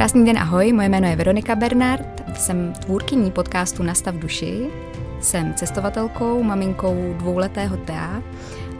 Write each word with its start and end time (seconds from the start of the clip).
Krásný 0.00 0.24
den, 0.24 0.38
ahoj, 0.38 0.72
moje 0.72 0.88
jméno 0.88 1.08
je 1.08 1.16
Veronika 1.16 1.54
Bernard, 1.54 2.22
jsem 2.36 2.72
tvůrkyní 2.72 3.30
podcastu 3.30 3.82
Nastav 3.82 4.14
duši, 4.14 4.66
jsem 5.20 5.54
cestovatelkou, 5.54 6.42
maminkou 6.42 7.14
dvouletého 7.18 7.76
Tea 7.76 8.22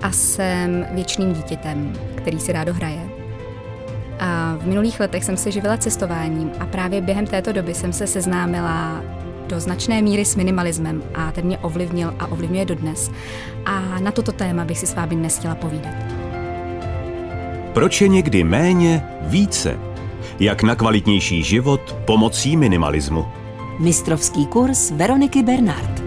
a 0.03 0.13
jsem 0.13 0.87
věčným 0.93 1.33
dítětem, 1.33 1.93
který 2.15 2.41
si 2.41 2.53
rádo 2.53 2.75
hraje. 2.75 3.09
A 4.21 4.57
v 4.61 4.67
minulých 4.67 5.01
letech 5.01 5.25
jsem 5.25 5.37
se 5.37 5.51
živila 5.51 5.77
cestováním 5.77 6.51
a 6.61 6.67
právě 6.67 7.01
během 7.01 7.27
této 7.27 7.53
doby 7.53 7.75
jsem 7.75 7.93
se 7.93 8.07
seznámila 8.07 9.03
do 9.47 9.61
značné 9.61 10.03
míry 10.03 10.25
s 10.25 10.37
minimalismem 10.37 11.03
a 11.15 11.33
ten 11.33 11.45
mě 11.45 11.59
ovlivnil 11.59 12.15
a 12.19 12.27
ovlivňuje 12.27 12.65
dodnes. 12.65 13.11
A 13.65 14.01
na 14.01 14.11
toto 14.11 14.33
téma 14.33 14.65
bych 14.65 14.79
si 14.79 14.87
s 14.87 14.95
vámi 14.95 15.17
dnes 15.17 15.39
chtěla 15.39 15.55
povídat. 15.55 15.95
Proč 17.73 18.01
je 18.01 18.09
někdy 18.09 18.45
méně 18.45 19.07
více? 19.21 19.90
Jak 20.41 20.63
na 20.63 20.75
kvalitnější 20.75 21.43
život 21.43 21.97
pomocí 22.07 22.57
minimalismu? 22.57 23.25
Mistrovský 23.79 24.47
kurz 24.47 24.91
Veroniky 24.91 25.43
Bernard. 25.43 26.03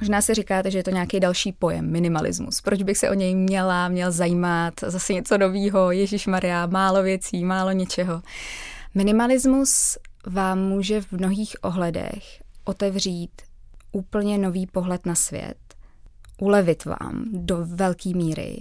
Možná 0.00 0.22
si 0.22 0.34
říkáte, 0.34 0.70
že 0.70 0.78
je 0.78 0.84
to 0.84 0.90
nějaký 0.90 1.20
další 1.20 1.52
pojem, 1.52 1.92
minimalismus. 1.92 2.60
Proč 2.60 2.82
bych 2.82 2.98
se 2.98 3.10
o 3.10 3.14
něj 3.14 3.34
měla, 3.34 3.88
měl 3.88 4.12
zajímat, 4.12 4.74
zase 4.86 5.12
něco 5.12 5.38
novýho, 5.38 5.90
Ježíš 5.90 6.26
Maria, 6.26 6.66
málo 6.66 7.02
věcí, 7.02 7.44
málo 7.44 7.72
něčeho. 7.72 8.22
Minimalismus 8.94 9.98
vám 10.26 10.58
může 10.58 11.00
v 11.00 11.12
mnohých 11.12 11.56
ohledech 11.62 12.42
otevřít 12.64 13.42
úplně 13.92 14.38
nový 14.38 14.66
pohled 14.66 15.06
na 15.06 15.14
svět, 15.14 15.58
ulevit 16.40 16.84
vám 16.84 17.24
do 17.32 17.56
velké 17.64 18.10
míry, 18.14 18.58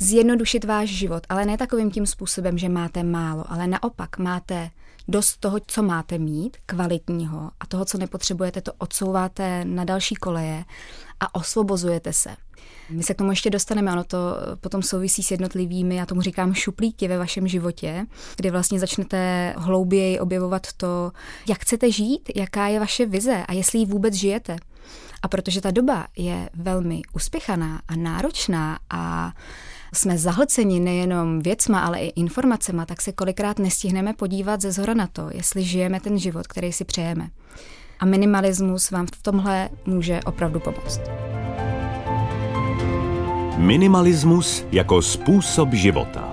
zjednodušit 0.00 0.64
váš 0.64 0.88
život, 0.88 1.22
ale 1.28 1.44
ne 1.44 1.56
takovým 1.56 1.90
tím 1.90 2.06
způsobem, 2.06 2.58
že 2.58 2.68
máte 2.68 3.02
málo, 3.02 3.44
ale 3.48 3.66
naopak 3.66 4.18
máte 4.18 4.70
dost 5.08 5.36
toho, 5.36 5.58
co 5.66 5.82
máte 5.82 6.18
mít, 6.18 6.56
kvalitního 6.66 7.50
a 7.60 7.66
toho, 7.66 7.84
co 7.84 7.98
nepotřebujete, 7.98 8.60
to 8.60 8.72
odsouváte 8.78 9.64
na 9.64 9.84
další 9.84 10.14
koleje 10.14 10.64
a 11.20 11.34
osvobozujete 11.34 12.12
se. 12.12 12.36
My 12.90 13.02
se 13.02 13.14
k 13.14 13.18
tomu 13.18 13.30
ještě 13.30 13.50
dostaneme, 13.50 13.92
ono 13.92 14.04
to 14.04 14.18
potom 14.60 14.82
souvisí 14.82 15.22
s 15.22 15.30
jednotlivými, 15.30 15.96
já 15.96 16.06
tomu 16.06 16.20
říkám 16.20 16.54
šuplíky 16.54 17.08
ve 17.08 17.18
vašem 17.18 17.48
životě, 17.48 18.06
kdy 18.36 18.50
vlastně 18.50 18.80
začnete 18.80 19.54
hlouběji 19.56 20.20
objevovat 20.20 20.66
to, 20.76 21.12
jak 21.48 21.58
chcete 21.58 21.90
žít, 21.90 22.30
jaká 22.36 22.66
je 22.66 22.80
vaše 22.80 23.06
vize 23.06 23.44
a 23.48 23.52
jestli 23.52 23.78
ji 23.78 23.86
vůbec 23.86 24.14
žijete. 24.14 24.56
A 25.22 25.28
protože 25.28 25.60
ta 25.60 25.70
doba 25.70 26.06
je 26.16 26.50
velmi 26.54 27.02
uspěchaná 27.12 27.82
a 27.88 27.96
náročná 27.96 28.78
a 28.90 29.32
jsme 29.94 30.18
zahlceni 30.18 30.80
nejenom 30.80 31.40
věcma, 31.40 31.80
ale 31.80 32.00
i 32.00 32.06
informacema, 32.06 32.86
tak 32.86 33.00
se 33.00 33.12
kolikrát 33.12 33.58
nestihneme 33.58 34.12
podívat 34.14 34.60
ze 34.60 34.72
zhora 34.72 34.94
na 34.94 35.06
to, 35.06 35.28
jestli 35.32 35.62
žijeme 35.62 36.00
ten 36.00 36.18
život, 36.18 36.46
který 36.46 36.72
si 36.72 36.84
přejeme. 36.84 37.30
A 38.00 38.04
minimalismus 38.04 38.90
vám 38.90 39.06
v 39.06 39.22
tomhle 39.22 39.68
může 39.86 40.20
opravdu 40.26 40.60
pomoct. 40.60 41.00
Minimalismus 43.56 44.64
jako 44.72 45.02
způsob 45.02 45.72
života. 45.72 46.29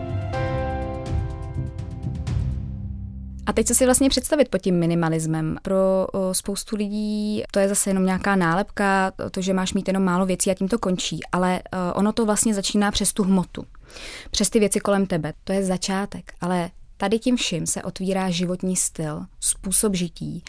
A 3.47 3.53
teď 3.53 3.67
co 3.67 3.75
si 3.75 3.85
vlastně 3.85 4.09
představit 4.09 4.49
pod 4.49 4.57
tím 4.57 4.79
minimalismem? 4.79 5.57
Pro 5.61 6.07
spoustu 6.31 6.75
lidí 6.75 7.43
to 7.51 7.59
je 7.59 7.69
zase 7.69 7.89
jenom 7.89 8.05
nějaká 8.05 8.35
nálepka, 8.35 9.11
to, 9.31 9.41
že 9.41 9.53
máš 9.53 9.73
mít 9.73 9.87
jenom 9.87 10.03
málo 10.03 10.25
věcí 10.25 10.51
a 10.51 10.53
tím 10.53 10.67
to 10.67 10.79
končí, 10.79 11.19
ale 11.31 11.61
ono 11.93 12.13
to 12.13 12.25
vlastně 12.25 12.53
začíná 12.53 12.91
přes 12.91 13.13
tu 13.13 13.23
hmotu, 13.23 13.65
přes 14.31 14.49
ty 14.49 14.59
věci 14.59 14.79
kolem 14.79 15.05
tebe. 15.05 15.33
To 15.43 15.53
je 15.53 15.65
začátek, 15.65 16.33
ale 16.41 16.69
Tady 16.99 17.19
tím 17.19 17.37
vším 17.37 17.67
se 17.67 17.83
otvírá 17.83 18.29
životní 18.29 18.75
styl, 18.75 19.25
způsob 19.39 19.95
žití, 19.95 20.43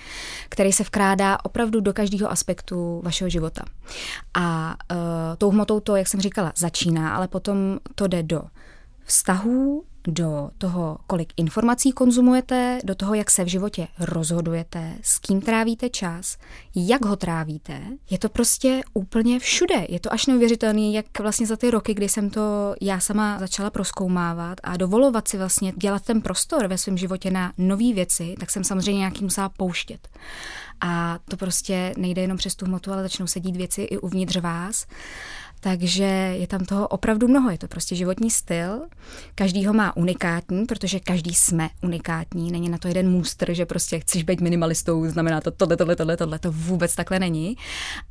který 0.48 0.72
se 0.72 0.84
vkrádá 0.84 1.38
opravdu 1.44 1.80
do 1.80 1.92
každého 1.92 2.30
aspektu 2.30 3.00
vašeho 3.04 3.28
života. 3.28 3.62
A 4.34 4.76
uh, 4.92 4.97
tou 5.38 5.50
hmotou 5.50 5.80
to, 5.80 5.97
jak 5.97 6.09
jsem 6.09 6.20
říkala, 6.20 6.53
začíná, 6.56 7.16
ale 7.16 7.28
potom 7.28 7.78
to 7.94 8.06
jde 8.06 8.22
do 8.22 8.42
vztahů, 9.04 9.84
do 10.06 10.50
toho, 10.59 10.98
kolik 11.06 11.32
informací 11.36 11.92
konzumujete, 11.92 12.81
do 12.84 12.94
toho, 12.94 13.14
jak 13.14 13.31
se 13.31 13.44
v 13.44 13.48
životě 13.48 13.88
rozhodujete, 13.98 14.94
s 15.03 15.19
kým 15.19 15.41
trávíte 15.41 15.88
čas, 15.88 16.36
jak 16.75 17.04
ho 17.04 17.16
trávíte. 17.16 17.82
Je 18.10 18.19
to 18.19 18.28
prostě 18.28 18.81
úplně 18.94 19.38
všude. 19.38 19.86
Je 19.88 20.00
to 20.00 20.12
až 20.12 20.26
neuvěřitelné, 20.26 20.91
jak 20.91 21.20
vlastně 21.20 21.47
za 21.47 21.56
ty 21.56 21.70
roky, 21.70 21.94
kdy 21.94 22.09
jsem 22.09 22.31
to 22.31 22.75
já 22.81 23.00
sama 23.00 23.38
začala 23.38 23.70
proskoumávat 23.70 24.60
a 24.62 24.76
dovolovat 24.76 25.28
si 25.28 25.38
vlastně 25.38 25.72
dělat 25.76 26.04
ten 26.04 26.22
prostor 26.22 26.66
ve 26.66 26.78
svém 26.78 26.98
životě 26.98 27.30
na 27.30 27.53
nové 27.59 27.92
věci, 27.92 28.34
tak 28.41 28.50
jsem 28.50 28.65
samozřejmě 28.65 28.98
nějaký 28.98 29.25
musela 29.25 29.48
pouštět. 29.48 30.09
A 30.80 31.19
to 31.30 31.36
prostě 31.36 31.94
nejde 31.97 32.22
jenom 32.22 32.38
přes 32.38 32.56
tu 32.56 32.65
hmotu, 32.65 32.92
ale 32.92 33.03
začnou 33.03 33.26
se 33.26 33.41
dít 33.41 33.56
věci 33.56 33.82
i 33.82 33.98
uvnitř 33.98 34.36
vás. 34.36 34.86
Takže 35.60 36.04
je 36.38 36.46
tam 36.46 36.64
toho 36.64 36.88
opravdu 36.88 37.28
mnoho. 37.28 37.50
Je 37.50 37.58
to 37.58 37.69
prostě 37.69 37.94
životní 37.96 38.30
styl. 38.30 38.80
Každý 39.34 39.66
ho 39.66 39.72
má 39.72 39.96
unikátní, 39.96 40.66
protože 40.66 41.00
každý 41.00 41.34
jsme 41.34 41.69
unikátní. 41.82 42.52
Není 42.52 42.69
na 42.69 42.78
to 42.78 42.88
jeden 42.88 43.10
můstr, 43.10 43.54
že 43.54 43.66
prostě 43.66 44.00
chceš 44.00 44.22
být 44.22 44.41
minimalistou, 44.41 45.06
znamená 45.06 45.41
to 45.41 45.50
tohle, 45.50 45.76
tohle, 45.76 45.97
tohle, 45.97 46.16
tohle. 46.16 46.38
To 46.38 46.52
vůbec 46.52 46.94
takhle 46.94 47.18
není. 47.18 47.56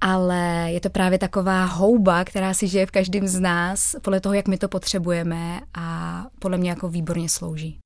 Ale 0.02 0.68
je 0.72 0.80
to 0.80 0.90
právě 0.90 1.20
taková 1.20 1.66
houba, 1.66 2.26
která 2.26 2.54
si 2.54 2.68
žije 2.68 2.86
v 2.86 2.92
každém 2.92 3.28
z 3.28 3.40
nás 3.40 3.96
podle 4.02 4.20
toho, 4.20 4.34
jak 4.34 4.48
my 4.48 4.58
to 4.58 4.68
potřebujeme 4.68 5.62
a 5.74 6.26
podle 6.40 6.58
mě 6.58 6.70
jako 6.70 6.90
výborně 6.90 7.30
slouží. 7.30 7.78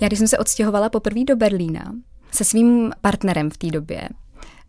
Já 0.00 0.08
když 0.08 0.18
jsem 0.18 0.28
se 0.28 0.38
odstěhovala 0.38 0.88
poprvé 0.88 1.24
do 1.24 1.36
Berlína 1.36 1.92
se 2.30 2.44
svým 2.44 2.92
partnerem 3.00 3.50
v 3.50 3.56
té 3.56 3.66
době, 3.66 4.08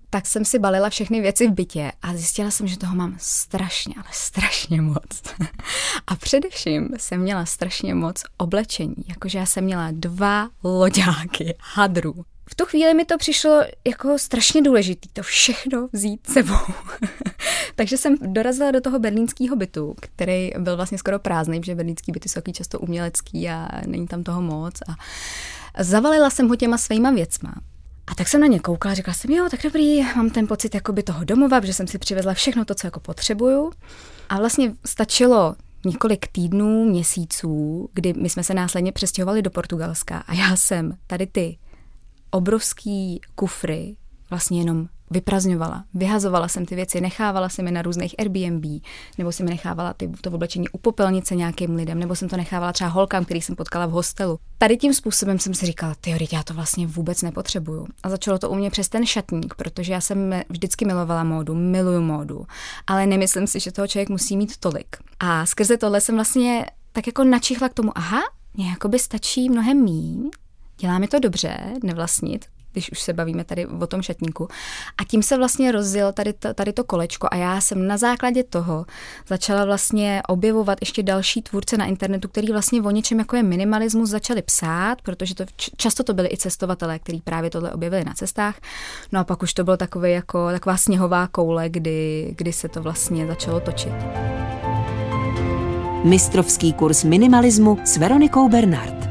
tak 0.09 0.25
jsem 0.25 0.45
si 0.45 0.59
balila 0.59 0.90
všechny 0.90 1.22
věci 1.22 1.47
v 1.47 1.51
bytě 1.51 1.91
a 2.01 2.13
zjistila 2.13 2.51
jsem, 2.51 2.68
že 2.68 2.78
toho 2.78 2.95
mám 2.95 3.16
strašně, 3.18 3.94
ale 3.97 4.07
strašně 4.12 4.81
moc. 4.81 5.23
A 6.07 6.16
především 6.16 6.90
jsem 6.97 7.22
měla 7.22 7.45
strašně 7.45 7.95
moc 7.95 8.23
oblečení, 8.38 8.95
jakože 9.07 9.38
já 9.38 9.45
jsem 9.45 9.63
měla 9.63 9.88
dva 9.91 10.50
loďáky 10.63 11.56
hadru. 11.59 12.25
V 12.50 12.56
tu 12.56 12.66
chvíli 12.66 12.94
mi 12.94 13.06
to 13.06 13.18
přišlo 13.18 13.63
jako 13.88 14.19
strašně 14.19 14.62
důležité 14.62 15.09
to 15.13 15.23
všechno 15.23 15.90
vzít 15.94 16.28
sebou. 16.28 16.74
Takže 17.75 17.97
jsem 17.97 18.16
dorazila 18.22 18.72
do 18.72 18.81
toho 18.81 19.00
berlínského 19.00 19.56
bytu, 19.56 19.95
který 20.00 20.51
byl 20.59 20.75
vlastně 20.75 20.97
skoro 20.97 21.19
prázdný, 21.19 21.59
protože 21.59 21.75
berlínský 21.75 22.12
byty 22.12 22.29
jsou 22.29 22.41
často 22.53 22.79
umělecký 22.79 23.50
a 23.50 23.68
není 23.85 24.07
tam 24.07 24.24
toho 24.24 24.41
moc. 24.41 24.74
A 24.88 25.84
zavalila 25.84 26.29
jsem 26.29 26.47
ho 26.47 26.56
těma 26.56 26.78
svýma 26.78 27.12
věcma. 27.12 27.53
A 28.07 28.16
tak 28.16 28.28
jsem 28.28 28.41
na 28.41 28.47
ně 28.47 28.59
koukala, 28.59 28.95
řekla 28.95 29.13
jsem, 29.13 29.31
jo, 29.31 29.47
tak 29.51 29.63
dobrý, 29.63 30.01
mám 30.16 30.29
ten 30.29 30.47
pocit 30.47 30.75
jakoby 30.75 31.03
toho 31.03 31.23
domova, 31.23 31.66
že 31.66 31.73
jsem 31.73 31.88
si 31.88 31.97
přivezla 31.97 32.34
všechno 32.34 32.66
to, 32.66 32.75
co 32.75 32.88
jako 32.88 33.00
potřebuju. 33.00 33.72
A 34.29 34.38
vlastně 34.38 34.73
stačilo 34.85 35.56
několik 35.85 36.28
týdnů, 36.28 36.85
měsíců, 36.85 37.90
kdy 37.94 38.13
my 38.13 38.29
jsme 38.29 38.44
se 38.44 38.53
následně 38.53 38.91
přestěhovali 38.91 39.41
do 39.41 39.50
Portugalska 39.50 40.18
a 40.18 40.34
já 40.34 40.56
jsem 40.56 40.97
tady 41.07 41.28
ty 41.28 41.57
obrovský 42.31 43.22
kufry 43.35 43.95
vlastně 44.29 44.59
jenom 44.62 44.88
vyprazňovala. 45.12 45.84
Vyhazovala 45.94 46.47
jsem 46.47 46.66
ty 46.66 46.75
věci, 46.75 47.01
nechávala 47.01 47.50
jsem 47.50 47.66
je 47.66 47.72
na 47.72 47.81
různých 47.81 48.16
Airbnb, 48.19 48.84
nebo 49.18 49.31
jsem 49.31 49.47
je 49.47 49.53
nechávala 49.53 49.94
ty, 49.94 50.07
to 50.22 50.31
oblečení 50.31 50.69
u 50.69 50.78
popelnice 50.78 51.35
nějakým 51.35 51.75
lidem, 51.75 52.00
nebo 52.00 52.16
jsem 52.16 52.29
to 52.29 52.38
nechávala 52.38 52.73
třeba 52.73 52.90
holkám, 52.90 53.25
který 53.25 53.41
jsem 53.41 53.56
potkala 53.56 53.85
v 53.85 53.91
hostelu. 53.91 54.40
Tady 54.57 54.78
tím 54.78 54.94
způsobem 54.94 55.40
jsem 55.40 55.53
si 55.53 55.66
říkala, 55.66 55.95
ty 56.01 56.28
já 56.31 56.44
to 56.44 56.53
vlastně 56.53 56.88
vůbec 56.88 57.22
nepotřebuju. 57.22 57.88
A 58.03 58.09
začalo 58.09 58.40
to 58.40 58.50
u 58.50 58.56
mě 58.56 58.69
přes 58.69 58.90
ten 58.90 59.06
šatník, 59.06 59.56
protože 59.56 59.94
já 59.94 60.01
jsem 60.01 60.42
vždycky 60.50 60.86
milovala 60.86 61.24
módu, 61.24 61.56
miluju 61.56 62.01
módu, 62.01 62.45
ale 62.88 63.06
nemyslím 63.06 63.48
si, 63.48 63.59
že 63.59 63.71
toho 63.71 63.88
člověk 63.88 64.09
musí 64.09 64.38
mít 64.38 64.57
tolik. 64.57 64.98
A 65.19 65.45
skrze 65.45 65.77
tohle 65.77 66.01
jsem 66.01 66.15
vlastně 66.15 66.65
tak 66.92 67.07
jako 67.07 67.24
načichla 67.24 67.69
k 67.69 67.74
tomu, 67.74 67.98
aha, 67.98 68.21
mě 68.54 68.75
by 68.88 69.00
stačí 69.00 69.50
mnohem 69.50 69.83
míň, 69.83 70.30
dělá 70.80 71.00
mi 71.00 71.07
to 71.07 71.19
dobře, 71.19 71.57
nevlastnit, 71.83 72.45
když 72.77 72.91
už 72.91 73.00
se 73.00 73.13
bavíme 73.13 73.44
tady 73.44 73.65
o 73.65 73.88
tom 73.88 74.01
šatníku. 74.01 74.47
A 74.97 75.03
tím 75.03 75.24
se 75.24 75.38
vlastně 75.38 75.71
rozjel 75.71 76.13
tady 76.13 76.33
to, 76.33 76.53
tady 76.53 76.74
to 76.74 76.83
kolečko 76.83 77.27
a 77.31 77.35
já 77.35 77.62
jsem 77.62 77.88
na 77.88 77.97
základě 77.97 78.44
toho 78.44 78.85
začala 79.27 79.65
vlastně 79.65 80.21
objevovat 80.27 80.77
ještě 80.81 81.03
další 81.03 81.41
tvůrce 81.41 81.77
na 81.77 81.85
internetu, 81.85 82.27
který 82.27 82.51
vlastně 82.51 82.81
o 82.81 82.91
něčem 82.91 83.19
jako 83.19 83.35
je 83.35 83.44
minimalismus 83.44 84.09
začali 84.09 84.41
psát, 84.41 85.01
protože 85.01 85.35
to 85.35 85.45
často 85.77 86.03
to 86.03 86.13
byly 86.13 86.29
i 86.31 86.38
cestovatelé, 86.38 87.00
kteří 87.00 87.21
právě 87.21 87.50
tohle 87.50 87.71
objevili 87.71 88.03
na 88.03 88.13
cestách. 88.13 88.56
No 89.12 89.19
a 89.19 89.23
pak 89.23 89.44
už 89.44 89.53
to 89.53 89.63
bylo 89.63 89.77
takové 89.77 90.09
jako 90.09 90.51
taková 90.51 90.77
sněhová 90.77 91.27
koule, 91.27 91.69
kdy, 91.69 92.33
kdy 92.38 92.53
se 92.53 92.69
to 92.69 92.81
vlastně 92.81 93.27
začalo 93.27 93.59
točit. 93.59 93.94
Mistrovský 96.03 96.73
kurz 96.73 97.03
minimalismu 97.03 97.80
s 97.83 97.97
Veronikou 97.97 98.50
Bernard. 98.50 99.06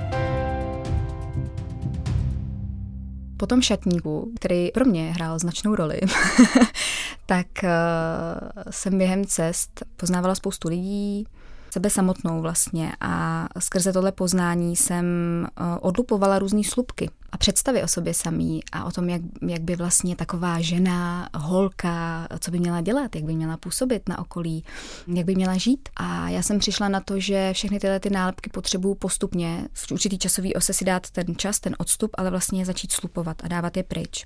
Po 3.36 3.46
tom 3.46 3.62
šatníku, 3.62 4.32
který 4.36 4.70
pro 4.70 4.84
mě 4.84 5.12
hrál 5.12 5.38
značnou 5.38 5.74
roli, 5.74 6.00
tak 7.26 7.46
uh, 7.62 8.62
jsem 8.70 8.98
během 8.98 9.24
cest 9.24 9.82
poznávala 9.96 10.34
spoustu 10.34 10.68
lidí, 10.68 11.26
sebe 11.70 11.90
samotnou 11.90 12.40
vlastně. 12.40 12.92
A 13.00 13.46
skrze 13.58 13.92
tohle 13.92 14.12
poznání 14.12 14.76
jsem 14.76 15.06
eh, 15.46 15.78
odlupovala 15.80 16.38
různé 16.38 16.64
slupky 16.64 17.10
a 17.32 17.38
představy 17.38 17.82
o 17.82 17.88
sobě 17.88 18.14
samý 18.14 18.60
a 18.72 18.84
o 18.84 18.90
tom, 18.90 19.08
jak, 19.08 19.22
jak 19.48 19.60
by 19.60 19.76
vlastně 19.76 20.16
taková 20.16 20.60
žena, 20.60 21.28
holka, 21.34 22.28
co 22.40 22.50
by 22.50 22.58
měla 22.58 22.80
dělat, 22.80 23.14
jak 23.14 23.24
by 23.24 23.34
měla 23.34 23.56
působit 23.56 24.08
na 24.08 24.18
okolí, 24.18 24.64
jak 25.14 25.26
by 25.26 25.34
měla 25.34 25.56
žít. 25.56 25.88
A 25.96 26.28
já 26.28 26.42
jsem 26.42 26.58
přišla 26.58 26.88
na 26.88 27.00
to, 27.00 27.20
že 27.20 27.52
všechny 27.52 27.80
tyhle 27.80 28.00
ty 28.00 28.10
nálepky 28.10 28.50
potřebuju 28.50 28.94
postupně. 28.94 29.68
V 29.72 29.92
určitý 29.92 30.18
časový 30.18 30.54
ose 30.54 30.72
si 30.72 30.84
dát 30.84 31.10
ten 31.10 31.36
čas, 31.36 31.60
ten 31.60 31.76
odstup, 31.78 32.10
ale 32.14 32.30
vlastně 32.30 32.66
začít 32.66 32.92
slupovat 32.92 33.36
a 33.44 33.48
dávat 33.48 33.76
je 33.76 33.82
pryč 33.82 34.24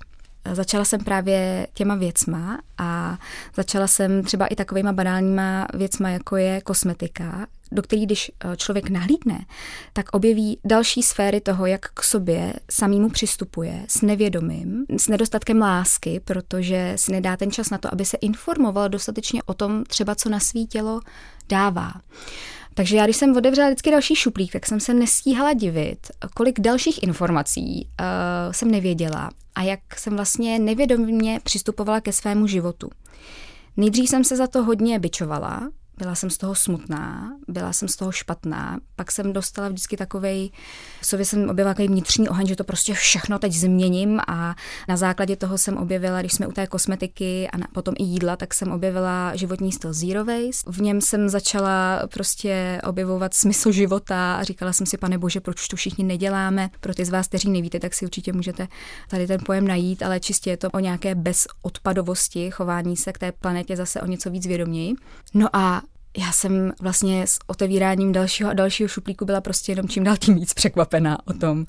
začala 0.51 0.85
jsem 0.85 1.03
právě 1.03 1.67
těma 1.73 1.95
věcma 1.95 2.59
a 2.77 3.17
začala 3.55 3.87
jsem 3.87 4.23
třeba 4.23 4.47
i 4.47 4.55
takovýma 4.55 4.93
banálníma 4.93 5.67
věcma, 5.73 6.09
jako 6.09 6.37
je 6.37 6.61
kosmetika, 6.61 7.47
do 7.71 7.81
který, 7.81 8.05
když 8.05 8.31
eh, 8.39 8.57
člověk 8.57 8.89
nahlídne, 8.89 9.45
tak 9.93 10.05
objeví 10.11 10.59
další 10.65 11.03
sféry 11.03 11.41
toho, 11.41 11.65
jak 11.65 11.81
k 11.93 12.03
sobě 12.03 12.53
samýmu 12.71 13.09
přistupuje 13.09 13.85
s 13.87 14.01
nevědomím, 14.01 14.85
s 14.97 15.07
nedostatkem 15.07 15.61
lásky, 15.61 16.21
protože 16.25 16.93
si 16.95 17.11
nedá 17.11 17.37
ten 17.37 17.51
čas 17.51 17.69
na 17.69 17.77
to, 17.77 17.93
aby 17.93 18.05
se 18.05 18.17
informoval 18.17 18.89
dostatečně 18.89 19.43
o 19.45 19.53
tom, 19.53 19.83
třeba 19.83 20.15
co 20.15 20.29
na 20.29 20.39
svý 20.39 20.67
tělo 20.67 21.01
dává. 21.49 21.93
Takže 22.73 22.97
já, 22.97 23.03
když 23.03 23.17
jsem 23.17 23.37
otevřela 23.37 23.67
vždycky 23.67 23.91
další 23.91 24.15
šuplík, 24.15 24.51
tak 24.51 24.65
jsem 24.65 24.79
se 24.79 24.93
nestíhala 24.93 25.53
divit, 25.53 26.07
kolik 26.33 26.59
dalších 26.59 27.03
informací 27.03 27.87
uh, 27.87 28.51
jsem 28.51 28.71
nevěděla 28.71 29.29
a 29.55 29.61
jak 29.61 29.79
jsem 29.97 30.15
vlastně 30.15 30.59
nevědomě 30.59 31.39
přistupovala 31.43 32.01
ke 32.01 32.11
svému 32.13 32.47
životu. 32.47 32.89
Nejdřív 33.77 34.09
jsem 34.09 34.23
se 34.23 34.37
za 34.37 34.47
to 34.47 34.63
hodně 34.63 34.99
byčovala, 34.99 35.69
byla 36.01 36.15
jsem 36.15 36.29
z 36.29 36.37
toho 36.37 36.55
smutná, 36.55 37.31
byla 37.47 37.73
jsem 37.73 37.87
z 37.87 37.95
toho 37.95 38.11
špatná, 38.11 38.79
pak 38.95 39.11
jsem 39.11 39.33
dostala 39.33 39.67
vždycky 39.67 39.97
takovej, 39.97 40.51
v 41.01 41.05
sobě 41.05 41.25
jsem 41.25 41.49
objevila 41.49 41.73
takový 41.73 41.87
vnitřní 41.87 42.29
oheň, 42.29 42.47
že 42.47 42.55
to 42.55 42.63
prostě 42.63 42.93
všechno 42.93 43.39
teď 43.39 43.53
změním 43.53 44.19
a 44.27 44.55
na 44.87 44.97
základě 44.97 45.35
toho 45.35 45.57
jsem 45.57 45.77
objevila, 45.77 46.19
když 46.19 46.33
jsme 46.33 46.47
u 46.47 46.51
té 46.51 46.67
kosmetiky 46.67 47.49
a 47.53 47.67
potom 47.73 47.95
i 47.97 48.03
jídla, 48.03 48.35
tak 48.35 48.53
jsem 48.53 48.71
objevila 48.71 49.35
životní 49.35 49.71
styl 49.71 49.93
Zero 49.93 50.25
Waste. 50.25 50.71
V 50.71 50.81
něm 50.81 51.01
jsem 51.01 51.29
začala 51.29 52.01
prostě 52.13 52.81
objevovat 52.87 53.33
smysl 53.33 53.71
života 53.71 54.35
a 54.35 54.43
říkala 54.43 54.73
jsem 54.73 54.87
si, 54.87 54.97
pane 54.97 55.17
bože, 55.17 55.39
proč 55.39 55.67
to 55.67 55.75
všichni 55.75 56.03
neděláme. 56.03 56.69
Pro 56.79 56.93
ty 56.93 57.05
z 57.05 57.09
vás, 57.09 57.27
kteří 57.27 57.49
nevíte, 57.49 57.79
tak 57.79 57.93
si 57.93 58.05
určitě 58.05 58.33
můžete 58.33 58.67
tady 59.07 59.27
ten 59.27 59.39
pojem 59.45 59.67
najít, 59.67 60.03
ale 60.03 60.19
čistě 60.19 60.49
je 60.49 60.57
to 60.57 60.69
o 60.69 60.79
nějaké 60.79 61.15
bezodpadovosti, 61.15 62.51
chování 62.51 62.97
se 62.97 63.13
k 63.13 63.17
té 63.17 63.31
planetě 63.31 63.75
zase 63.75 64.01
o 64.01 64.05
něco 64.05 64.29
víc 64.29 64.47
vědoměji. 64.47 64.93
No 65.33 65.55
a 65.55 65.81
já 66.17 66.31
jsem 66.31 66.73
vlastně 66.81 67.27
s 67.27 67.39
otevíráním 67.47 68.11
dalšího 68.11 68.49
a 68.49 68.53
dalšího 68.53 68.87
šuplíku 68.87 69.25
byla 69.25 69.41
prostě 69.41 69.71
jenom 69.71 69.87
čím 69.87 70.03
dál 70.03 70.17
tím 70.17 70.35
víc 70.35 70.53
překvapená 70.53 71.27
o 71.27 71.33
tom, 71.33 71.65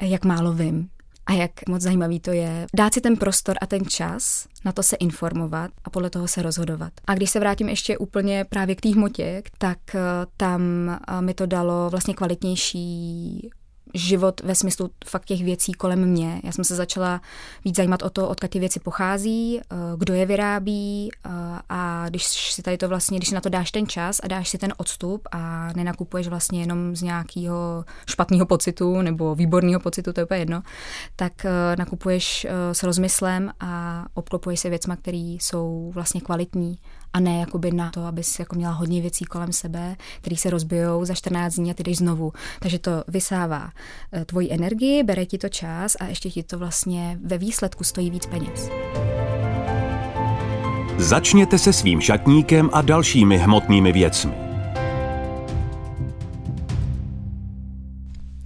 jak 0.00 0.24
málo 0.24 0.52
vím 0.52 0.88
a 1.26 1.32
jak 1.32 1.50
moc 1.68 1.82
zajímavý 1.82 2.20
to 2.20 2.32
je. 2.32 2.66
Dát 2.74 2.94
si 2.94 3.00
ten 3.00 3.16
prostor 3.16 3.56
a 3.60 3.66
ten 3.66 3.86
čas, 3.86 4.46
na 4.64 4.72
to 4.72 4.82
se 4.82 4.96
informovat 4.96 5.70
a 5.84 5.90
podle 5.90 6.10
toho 6.10 6.28
se 6.28 6.42
rozhodovat. 6.42 6.92
A 7.06 7.14
když 7.14 7.30
se 7.30 7.40
vrátím 7.40 7.68
ještě 7.68 7.98
úplně 7.98 8.44
právě 8.44 8.74
k 8.74 8.80
té 8.80 8.88
hmotě, 8.88 9.42
tak 9.58 9.78
eh, 9.94 10.00
tam 10.36 10.62
eh, 10.90 11.22
mi 11.22 11.34
to 11.34 11.46
dalo 11.46 11.90
vlastně 11.90 12.14
kvalitnější 12.14 13.50
život 13.94 14.40
ve 14.40 14.54
smyslu 14.54 14.90
fakt 15.06 15.24
těch 15.24 15.44
věcí 15.44 15.72
kolem 15.72 16.06
mě. 16.06 16.40
Já 16.44 16.52
jsem 16.52 16.64
se 16.64 16.76
začala 16.76 17.20
víc 17.64 17.76
zajímat 17.76 18.02
o 18.02 18.10
to, 18.10 18.28
odkud 18.28 18.50
ty 18.50 18.58
věci 18.58 18.80
pochází, 18.80 19.60
eh, 19.60 19.76
kdo 19.96 20.14
je 20.14 20.26
vyrábí 20.26 21.10
eh, 21.12 21.30
a 21.68 22.08
když 22.08 22.24
si 22.52 22.62
tady 22.62 22.78
to 22.78 22.88
vlastně, 22.88 23.18
když 23.18 23.28
si 23.28 23.34
na 23.34 23.40
to 23.40 23.48
dáš 23.48 23.70
ten 23.70 23.86
čas 23.86 24.20
a 24.22 24.28
dáš 24.28 24.48
si 24.48 24.58
ten 24.58 24.72
odstup 24.76 25.28
a 25.32 25.72
nenakupuješ 25.72 26.28
vlastně 26.28 26.60
jenom 26.60 26.96
z 26.96 27.02
nějakého 27.02 27.84
špatného 28.06 28.46
pocitu 28.46 29.02
nebo 29.02 29.34
výborného 29.34 29.80
pocitu, 29.80 30.12
to 30.12 30.20
je 30.20 30.24
úplně 30.24 30.40
jedno, 30.40 30.62
tak 31.16 31.44
eh, 31.44 31.50
nakupuješ 31.78 32.46
s 32.72 32.82
rozmyslem 32.82 33.50
a 33.60 34.04
obklopuješ 34.14 34.60
se 34.60 34.70
věcma, 34.70 34.96
které 34.96 35.36
jsou 35.40 35.90
vlastně 35.94 36.20
kvalitní 36.20 36.78
a 37.14 37.20
ne 37.20 37.40
jakoby 37.40 37.70
na 37.70 37.90
to, 37.90 38.04
abys 38.04 38.38
jako 38.38 38.56
měla 38.56 38.72
hodně 38.72 39.00
věcí 39.00 39.24
kolem 39.24 39.52
sebe, 39.52 39.96
které 40.20 40.36
se 40.36 40.50
rozbijou 40.50 41.04
za 41.04 41.14
14 41.14 41.54
dní 41.54 41.70
a 41.70 41.74
ty 41.74 41.82
jdeš 41.82 41.98
znovu. 41.98 42.32
Takže 42.60 42.78
to 42.78 42.90
vysává 43.08 43.70
eh, 44.12 44.24
tvoji 44.24 44.52
energii, 44.52 45.02
bere 45.02 45.26
ti 45.26 45.38
to 45.38 45.48
čas 45.48 45.96
a 46.00 46.04
ještě 46.04 46.30
ti 46.30 46.42
to 46.42 46.58
vlastně 46.58 47.18
ve 47.24 47.38
výsledku 47.38 47.84
stojí 47.84 48.10
víc 48.10 48.26
peněz. 48.26 48.68
Začněte 50.98 51.58
se 51.58 51.72
svým 51.72 52.00
šatníkem 52.00 52.70
a 52.72 52.82
dalšími 52.82 53.38
hmotnými 53.38 53.92
věcmi. 53.92 54.32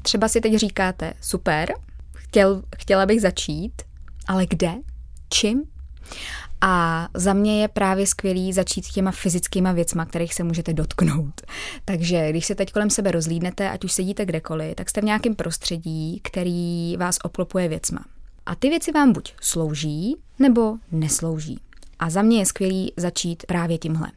Třeba 0.03 0.29
si 0.29 0.41
teď 0.41 0.55
říkáte, 0.55 1.13
super, 1.21 1.75
chtěl, 2.17 2.63
chtěla 2.79 3.07
bych 3.07 3.21
začít, 3.21 3.83
ale 4.27 4.47
kde? 4.47 4.75
Čím? 5.31 5.63
A 6.61 7.09
za 7.15 7.33
mě 7.33 7.63
je 7.63 7.69
právě 7.69 8.07
skvělý 8.07 8.53
začít 8.53 8.87
těma 8.87 9.11
fyzickýma 9.11 9.73
věcma, 9.73 10.05
kterých 10.05 10.35
se 10.35 10.45
můžete 10.45 10.73
dotknout. 10.73 11.41
Takže 11.85 12.31
když 12.31 12.47
se 12.47 12.55
teď 12.55 12.73
kolem 12.73 12.91
sebe 12.91 13.11
rozlídnete, 13.11 13.71
ať 13.71 13.85
už 13.85 13.93
sedíte 13.93 14.27
kdekoliv, 14.27 14.75
tak 14.75 14.91
jste 14.91 15.01
v 15.01 15.05
nějakém 15.05 15.35
prostředí, 15.35 16.21
který 16.25 16.97
vás 16.97 17.19
obklopuje 17.25 17.69
věcma. 17.69 18.05
A 18.47 18.55
ty 18.55 18.69
věci 18.69 18.93
vám 18.93 19.13
buď 19.13 19.35
slouží, 19.41 20.17
nebo 20.39 20.77
neslouží. 20.93 21.59
A 21.99 22.11
za 22.11 22.23
mě 22.23 22.39
je 22.39 22.47
skvělý 22.47 22.93
začít 22.97 23.47
právě 23.47 23.79
tímhle. 23.79 24.09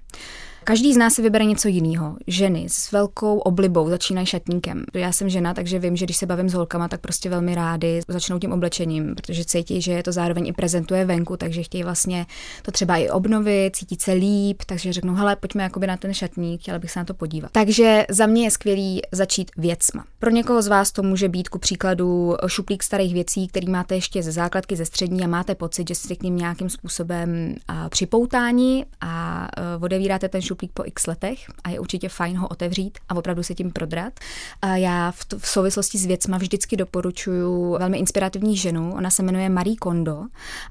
Každý 0.63 0.94
z 0.94 0.98
nás 0.98 1.13
si 1.13 1.22
vybere 1.22 1.46
něco 1.46 1.68
jiného. 1.68 2.18
Ženy 2.28 2.66
s 2.68 2.92
velkou 2.92 3.38
oblibou 3.38 3.90
začínají 3.90 4.28
šatníkem. 4.28 4.86
Já 4.94 5.12
jsem 5.12 5.30
žena, 5.30 5.54
takže 5.54 5.80
vím, 5.80 5.96
že 5.96 6.06
když 6.06 6.18
se 6.18 6.25
bavím 6.25 6.50
s 6.50 6.54
holkama, 6.54 6.88
tak 6.88 7.02
prostě 7.02 7.30
velmi 7.30 7.56
rády 7.56 8.02
začnou 8.08 8.40
tím 8.40 8.52
oblečením, 8.52 9.16
protože 9.16 9.46
cítí, 9.46 9.81
že 9.81 10.04
to 10.04 10.12
zároveň 10.12 10.48
i 10.48 10.54
prezentuje 10.54 11.06
venku, 11.06 11.38
takže 11.38 11.63
chtějí 11.63 11.84
vlastně 11.84 12.25
to 12.62 12.72
třeba 12.72 12.98
i 12.98 13.10
obnovit, 13.10 13.75
cítit 13.75 14.02
se 14.02 14.12
líp, 14.12 14.62
takže 14.66 14.94
řeknou, 14.94 15.13
hele, 15.13 15.36
pojďme 15.36 15.63
jakoby 15.63 15.88
na 15.88 15.98
ten 15.98 16.13
šatník, 16.13 16.62
chtěla 16.62 16.80
bych 16.80 16.92
se 16.92 17.00
na 17.00 17.06
to 17.06 17.14
podívat. 17.14 17.52
Takže 17.52 18.06
za 18.10 18.25
mě 18.25 18.44
je 18.44 18.52
skvělý 18.52 19.02
začít 19.12 19.52
věcma. 19.57 20.06
Pro 20.19 20.30
někoho 20.30 20.62
z 20.62 20.68
vás 20.68 20.92
to 20.92 21.04
může 21.04 21.30
být 21.30 21.50
ku 21.50 21.60
příkladu 21.60 22.36
šuplík 22.48 22.84
starých 22.84 23.14
věcí, 23.14 23.48
který 23.48 23.69
máte 23.69 23.96
ještě 23.96 24.24
ze 24.24 24.31
základky, 24.31 24.75
ze 24.75 24.86
střední 24.86 25.24
a 25.24 25.28
máte 25.28 25.56
pocit, 25.56 25.88
že 25.88 25.96
jste 25.96 26.16
k 26.16 26.24
ním 26.24 26.38
nějakým 26.38 26.69
způsobem 26.69 27.56
připoutáni 27.90 28.85
a 29.02 29.47
odevíráte 29.81 30.30
ten 30.30 30.42
šuplík 30.42 30.51
po 30.56 30.84
x 30.86 31.08
letech 31.08 31.40
a 31.64 31.70
je 31.70 31.80
určitě 31.80 32.10
fajn 32.10 32.38
ho 32.38 32.48
otevřít 32.48 32.98
a 33.10 33.16
opravdu 33.16 33.44
se 33.44 33.56
tím 33.56 33.72
prodrat. 33.72 34.14
A 34.62 34.76
já 34.76 35.12
v, 35.12 35.26
t- 35.26 35.40
v 35.40 35.48
souvislosti 35.48 35.98
s 35.98 36.06
věcma 36.06 36.38
vždycky 36.38 36.78
doporučuji 36.78 37.78
velmi 37.80 37.98
inspirativní 37.98 38.58
ženu, 38.58 38.94
ona 38.98 39.10
se 39.10 39.24
jmenuje 39.24 39.50
Marie 39.50 39.76
Kondo 39.76 40.24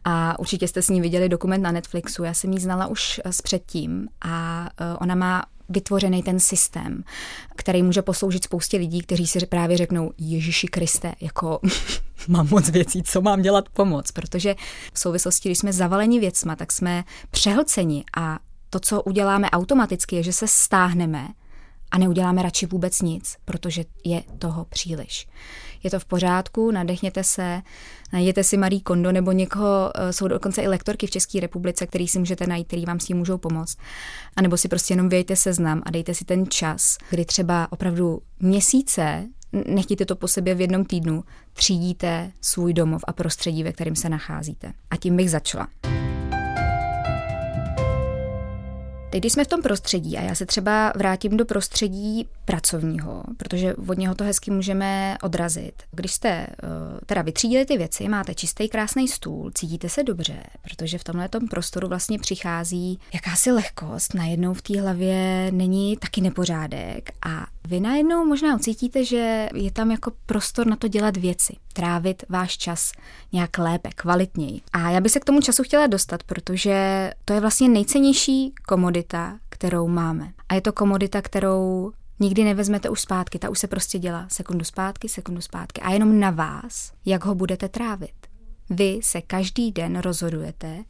a 0.04 0.38
určitě 0.38 0.68
jste 0.68 0.82
s 0.82 0.88
ní 0.88 1.00
viděli 1.00 1.28
dokument 1.28 1.62
na 1.62 1.72
Netflixu, 1.72 2.24
já 2.24 2.34
jsem 2.34 2.52
ji 2.52 2.60
znala 2.60 2.86
už 2.86 3.20
s 3.24 3.42
předtím 3.42 4.08
a 4.20 4.68
e, 4.80 4.96
ona 4.96 5.14
má 5.14 5.44
vytvořený 5.70 6.22
ten 6.22 6.40
systém, 6.40 7.04
který 7.56 7.82
může 7.82 8.02
posloužit 8.02 8.44
spoustě 8.44 8.76
lidí, 8.76 9.00
kteří 9.02 9.26
si 9.26 9.46
právě 9.46 9.76
řeknou, 9.76 10.12
Ježíši 10.18 10.66
Kriste, 10.66 11.12
jako 11.20 11.60
mám 12.28 12.48
moc 12.50 12.68
věcí, 12.68 13.02
co 13.02 13.20
mám 13.20 13.42
dělat 13.42 13.68
pomoc, 13.68 14.10
protože 14.10 14.54
v 14.92 14.98
souvislosti, 14.98 15.48
když 15.48 15.58
jsme 15.58 15.72
zavaleni 15.72 16.20
věcma, 16.20 16.56
tak 16.56 16.72
jsme 16.72 17.04
přehlceni 17.30 18.04
a 18.16 18.38
to, 18.70 18.80
co 18.80 19.02
uděláme 19.02 19.50
automaticky, 19.50 20.16
je, 20.16 20.22
že 20.22 20.32
se 20.32 20.46
stáhneme 20.48 21.28
a 21.90 21.98
neuděláme 21.98 22.42
radši 22.42 22.66
vůbec 22.66 23.02
nic, 23.02 23.36
protože 23.44 23.84
je 24.04 24.22
toho 24.38 24.64
příliš. 24.64 25.28
Je 25.82 25.90
to 25.90 26.00
v 26.00 26.04
pořádku, 26.04 26.70
nadechněte 26.70 27.24
se, 27.24 27.62
najděte 28.12 28.44
si 28.44 28.56
Marie 28.56 28.80
Kondo 28.80 29.12
nebo 29.12 29.32
někoho, 29.32 29.90
eh, 29.94 30.12
jsou 30.12 30.28
dokonce 30.28 30.62
i 30.62 30.68
lektorky 30.68 31.06
v 31.06 31.10
České 31.10 31.40
republice, 31.40 31.86
který 31.86 32.08
si 32.08 32.18
můžete 32.18 32.46
najít, 32.46 32.66
který 32.66 32.84
vám 32.84 33.00
s 33.00 33.04
tím 33.04 33.16
můžou 33.16 33.38
pomoct. 33.38 33.78
A 34.36 34.42
nebo 34.42 34.56
si 34.56 34.68
prostě 34.68 34.92
jenom 34.92 35.08
vějte 35.08 35.36
seznam 35.36 35.82
a 35.86 35.90
dejte 35.90 36.14
si 36.14 36.24
ten 36.24 36.46
čas, 36.46 36.98
kdy 37.10 37.24
třeba 37.24 37.72
opravdu 37.72 38.22
měsíce, 38.40 39.28
nechtějte 39.66 40.06
to 40.06 40.16
po 40.16 40.28
sobě 40.28 40.54
v 40.54 40.60
jednom 40.60 40.84
týdnu, 40.84 41.24
třídíte 41.52 42.32
svůj 42.40 42.72
domov 42.72 43.04
a 43.06 43.12
prostředí, 43.12 43.62
ve 43.62 43.72
kterém 43.72 43.96
se 43.96 44.08
nacházíte. 44.08 44.72
A 44.90 44.96
tím 44.96 45.16
bych 45.16 45.30
začala. 45.30 45.68
Teď, 49.10 49.20
když 49.20 49.32
jsme 49.32 49.44
v 49.44 49.48
tom 49.48 49.62
prostředí 49.62 50.18
a 50.18 50.22
já 50.22 50.34
se 50.34 50.46
třeba 50.46 50.92
vrátím 50.96 51.36
do 51.36 51.44
prostředí 51.44 52.28
pracovního, 52.50 53.22
protože 53.36 53.74
od 53.74 53.98
něho 53.98 54.14
to 54.14 54.24
hezky 54.24 54.50
můžeme 54.50 55.16
odrazit. 55.22 55.82
Když 55.90 56.12
jste 56.12 56.28
eh, 56.28 56.46
teda 57.06 57.22
vytřídili 57.22 57.64
ty 57.64 57.78
věci, 57.78 58.08
máte 58.08 58.34
čistý 58.34 58.68
krásný 58.68 59.08
stůl, 59.08 59.50
cítíte 59.54 59.88
se 59.88 60.02
dobře, 60.02 60.42
protože 60.62 60.98
v 60.98 61.04
tomhle 61.04 61.28
prostoru 61.50 61.88
vlastně 61.88 62.18
přichází 62.18 62.98
jakási 63.14 63.52
lehkost, 63.52 64.14
najednou 64.14 64.54
v 64.54 64.62
té 64.62 64.80
hlavě 64.80 65.50
není 65.52 65.96
taky 65.96 66.20
nepořádek 66.20 67.10
a 67.26 67.46
vy 67.68 67.80
najednou 67.80 68.26
možná 68.26 68.56
ucítíte, 68.56 69.04
že 69.04 69.48
je 69.54 69.72
tam 69.72 69.90
jako 69.90 70.12
prostor 70.26 70.66
na 70.66 70.76
to 70.76 70.88
dělat 70.88 71.16
věci, 71.16 71.56
trávit 71.72 72.24
váš 72.28 72.58
čas 72.58 72.92
nějak 73.32 73.58
lépe, 73.58 73.88
kvalitněji. 73.94 74.60
A 74.72 74.90
já 74.90 75.00
bych 75.00 75.12
se 75.12 75.20
k 75.20 75.24
tomu 75.24 75.40
času 75.40 75.62
chtěla 75.62 75.86
dostat, 75.86 76.22
protože 76.22 77.10
to 77.24 77.32
je 77.32 77.40
vlastně 77.40 77.68
nejcennější 77.68 78.54
komodita, 78.66 79.38
kterou 79.48 79.88
máme. 79.88 80.32
A 80.48 80.54
je 80.54 80.60
to 80.60 80.72
komodita, 80.72 81.22
kterou 81.22 81.92
nikdy 82.20 82.44
nevezmete 82.44 82.88
už 82.88 83.00
zpátky, 83.00 83.38
ta 83.38 83.50
už 83.50 83.58
se 83.58 83.66
prostě 83.66 83.98
dělá 83.98 84.26
sekundu 84.28 84.64
zpátky, 84.64 85.08
sekundu 85.08 85.40
zpátky. 85.40 85.80
A 85.80 85.90
jenom 85.90 86.20
na 86.20 86.30
vás, 86.30 86.92
jak 87.06 87.24
ho 87.24 87.34
budete 87.34 87.68
trávit. 87.68 88.14
Vy 88.70 89.00
se 89.02 89.20
každý 89.20 89.72
den 89.72 89.98
rozhodujete, 89.98 90.84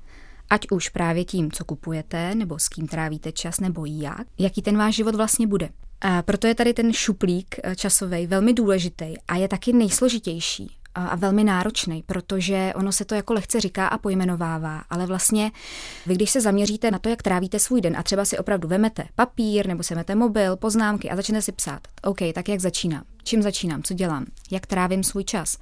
ať 0.50 0.66
už 0.70 0.88
právě 0.88 1.24
tím, 1.24 1.52
co 1.52 1.64
kupujete, 1.64 2.34
nebo 2.34 2.58
s 2.58 2.68
kým 2.68 2.88
trávíte 2.88 3.32
čas, 3.32 3.60
nebo 3.60 3.84
jak, 3.84 4.26
jaký 4.38 4.62
ten 4.62 4.78
váš 4.78 4.94
život 4.94 5.14
vlastně 5.14 5.46
bude. 5.46 5.68
A 6.00 6.22
proto 6.22 6.46
je 6.46 6.54
tady 6.54 6.74
ten 6.74 6.92
šuplík 6.92 7.56
eh, 7.62 7.76
časový 7.76 8.26
velmi 8.26 8.52
důležitý 8.52 9.14
a 9.28 9.36
je 9.36 9.48
taky 9.48 9.72
nejsložitější 9.72 10.79
a 10.94 11.16
velmi 11.16 11.44
náročný, 11.44 12.02
protože 12.06 12.72
ono 12.76 12.92
se 12.92 13.04
to 13.04 13.14
jako 13.14 13.32
lehce 13.32 13.60
říká 13.60 13.86
a 13.86 13.98
pojmenovává, 13.98 14.82
ale 14.90 15.06
vlastně 15.06 15.50
vy, 16.06 16.14
když 16.14 16.30
se 16.30 16.40
zaměříte 16.40 16.90
na 16.90 16.98
to, 16.98 17.08
jak 17.08 17.22
trávíte 17.22 17.58
svůj 17.58 17.80
den 17.80 17.96
a 17.96 18.02
třeba 18.02 18.24
si 18.24 18.38
opravdu 18.38 18.68
vemete 18.68 19.04
papír 19.14 19.66
nebo 19.66 19.82
si 19.82 19.94
vemete 19.94 20.14
mobil, 20.14 20.56
poznámky 20.56 21.10
a 21.10 21.16
začnete 21.16 21.42
si 21.42 21.52
psát, 21.52 21.80
OK, 22.02 22.18
tak 22.34 22.48
jak 22.48 22.60
začínám, 22.60 23.02
čím 23.22 23.42
začínám, 23.42 23.82
co 23.82 23.94
dělám, 23.94 24.26
jak 24.50 24.66
trávím 24.66 25.04
svůj 25.04 25.24
čas, 25.24 25.58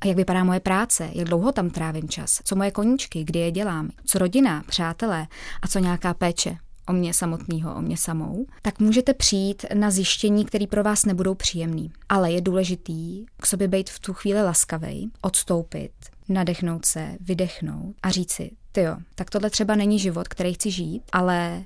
a 0.00 0.06
jak 0.06 0.16
vypadá 0.16 0.44
moje 0.44 0.60
práce, 0.60 1.10
jak 1.12 1.28
dlouho 1.28 1.52
tam 1.52 1.70
trávím 1.70 2.08
čas, 2.08 2.40
co 2.44 2.56
moje 2.56 2.70
koníčky, 2.70 3.24
kdy 3.24 3.38
je 3.38 3.50
dělám, 3.50 3.90
co 4.04 4.18
rodina, 4.18 4.62
přátelé? 4.66 5.26
A 5.62 5.68
co 5.68 5.78
nějaká 5.78 6.14
péče 6.14 6.58
o 6.88 6.92
mě 6.92 7.14
samotného, 7.14 7.74
o 7.74 7.82
mě 7.82 7.96
samou, 7.96 8.46
tak 8.62 8.80
můžete 8.80 9.14
přijít 9.14 9.64
na 9.74 9.90
zjištění, 9.90 10.44
které 10.44 10.66
pro 10.66 10.82
vás 10.82 11.04
nebudou 11.04 11.34
příjemný. 11.34 11.92
Ale 12.08 12.32
je 12.32 12.40
důležitý 12.40 13.26
k 13.40 13.46
sobě 13.46 13.68
být 13.68 13.90
v 13.90 13.98
tu 13.98 14.12
chvíli 14.12 14.42
laskavej, 14.42 15.08
odstoupit, 15.22 15.92
nadechnout 16.28 16.84
se, 16.84 17.16
vydechnout 17.20 17.96
a 18.02 18.10
říct 18.10 18.32
si, 18.32 18.50
jo, 18.76 18.96
tak 19.14 19.30
tohle 19.30 19.50
třeba 19.50 19.74
není 19.74 19.98
život, 19.98 20.28
který 20.28 20.54
chci 20.54 20.70
žít, 20.70 21.02
ale 21.12 21.64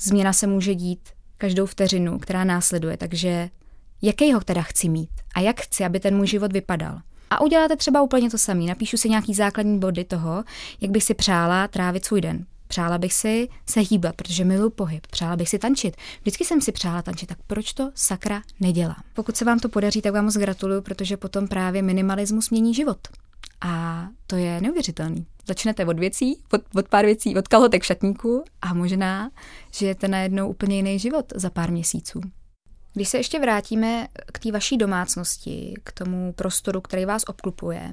změna 0.00 0.32
se 0.32 0.46
může 0.46 0.74
dít 0.74 1.08
každou 1.38 1.66
vteřinu, 1.66 2.18
která 2.18 2.44
následuje, 2.44 2.96
takže 2.96 3.50
jaký 4.02 4.32
ho 4.32 4.40
teda 4.40 4.62
chci 4.62 4.88
mít 4.88 5.10
a 5.34 5.40
jak 5.40 5.60
chci, 5.60 5.84
aby 5.84 6.00
ten 6.00 6.16
můj 6.16 6.26
život 6.26 6.52
vypadal. 6.52 7.00
A 7.30 7.40
uděláte 7.40 7.76
třeba 7.76 8.02
úplně 8.02 8.30
to 8.30 8.38
samé. 8.38 8.64
Napíšu 8.64 8.96
si 8.96 9.08
nějaký 9.08 9.34
základní 9.34 9.78
body 9.78 10.04
toho, 10.04 10.44
jak 10.80 10.90
bych 10.90 11.04
si 11.04 11.14
přála 11.14 11.68
trávit 11.68 12.04
svůj 12.04 12.20
den. 12.20 12.46
Přála 12.70 12.98
bych 12.98 13.12
si 13.12 13.48
se 13.66 13.80
hýbat, 13.80 14.16
protože 14.16 14.44
miluji 14.44 14.70
pohyb. 14.70 15.06
Přála 15.06 15.36
bych 15.36 15.48
si 15.48 15.58
tančit. 15.58 15.96
Vždycky 16.20 16.44
jsem 16.44 16.60
si 16.60 16.72
přála 16.72 17.02
tančit, 17.02 17.28
tak 17.28 17.38
proč 17.46 17.72
to 17.72 17.90
sakra 17.94 18.42
nedělám? 18.60 19.02
Pokud 19.14 19.36
se 19.36 19.44
vám 19.44 19.58
to 19.58 19.68
podaří, 19.68 20.02
tak 20.02 20.12
vám 20.12 20.24
moc 20.24 20.36
gratuluju, 20.36 20.82
protože 20.82 21.16
potom 21.16 21.48
právě 21.48 21.82
minimalismus 21.82 22.50
mění 22.50 22.74
život. 22.74 22.98
A 23.60 24.06
to 24.26 24.36
je 24.36 24.60
neuvěřitelný. 24.60 25.26
Začnete 25.46 25.86
od 25.86 25.98
věcí, 25.98 26.38
od, 26.52 26.60
od 26.74 26.88
pár 26.88 27.04
věcí, 27.04 27.36
od 27.36 27.48
kalhotek 27.48 27.82
v 27.82 27.86
šatníku 27.86 28.44
a 28.62 28.74
možná 28.74 29.30
žijete 29.74 30.08
najednou 30.08 30.48
úplně 30.48 30.76
jiný 30.76 30.98
život 30.98 31.32
za 31.34 31.50
pár 31.50 31.70
měsíců. 31.70 32.20
Když 32.92 33.08
se 33.08 33.16
ještě 33.16 33.40
vrátíme 33.40 34.08
k 34.32 34.38
té 34.38 34.52
vaší 34.52 34.76
domácnosti, 34.76 35.74
k 35.84 35.92
tomu 35.92 36.32
prostoru, 36.32 36.80
který 36.80 37.04
vás 37.04 37.22
obklupuje, 37.26 37.90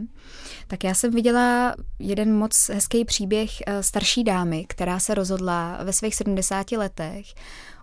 tak 0.68 0.84
já 0.84 0.94
jsem 0.94 1.14
viděla 1.14 1.76
jeden 2.00 2.38
moc 2.38 2.70
hezký 2.70 3.06
příběh 3.06 3.50
eh, 3.68 3.84
starší 3.84 4.24
dámy, 4.24 4.66
která 4.70 5.00
se 5.00 5.14
rozhodla 5.14 5.80
ve 5.84 5.94
svých 5.94 6.16
70 6.16 6.72
letech 6.72 7.26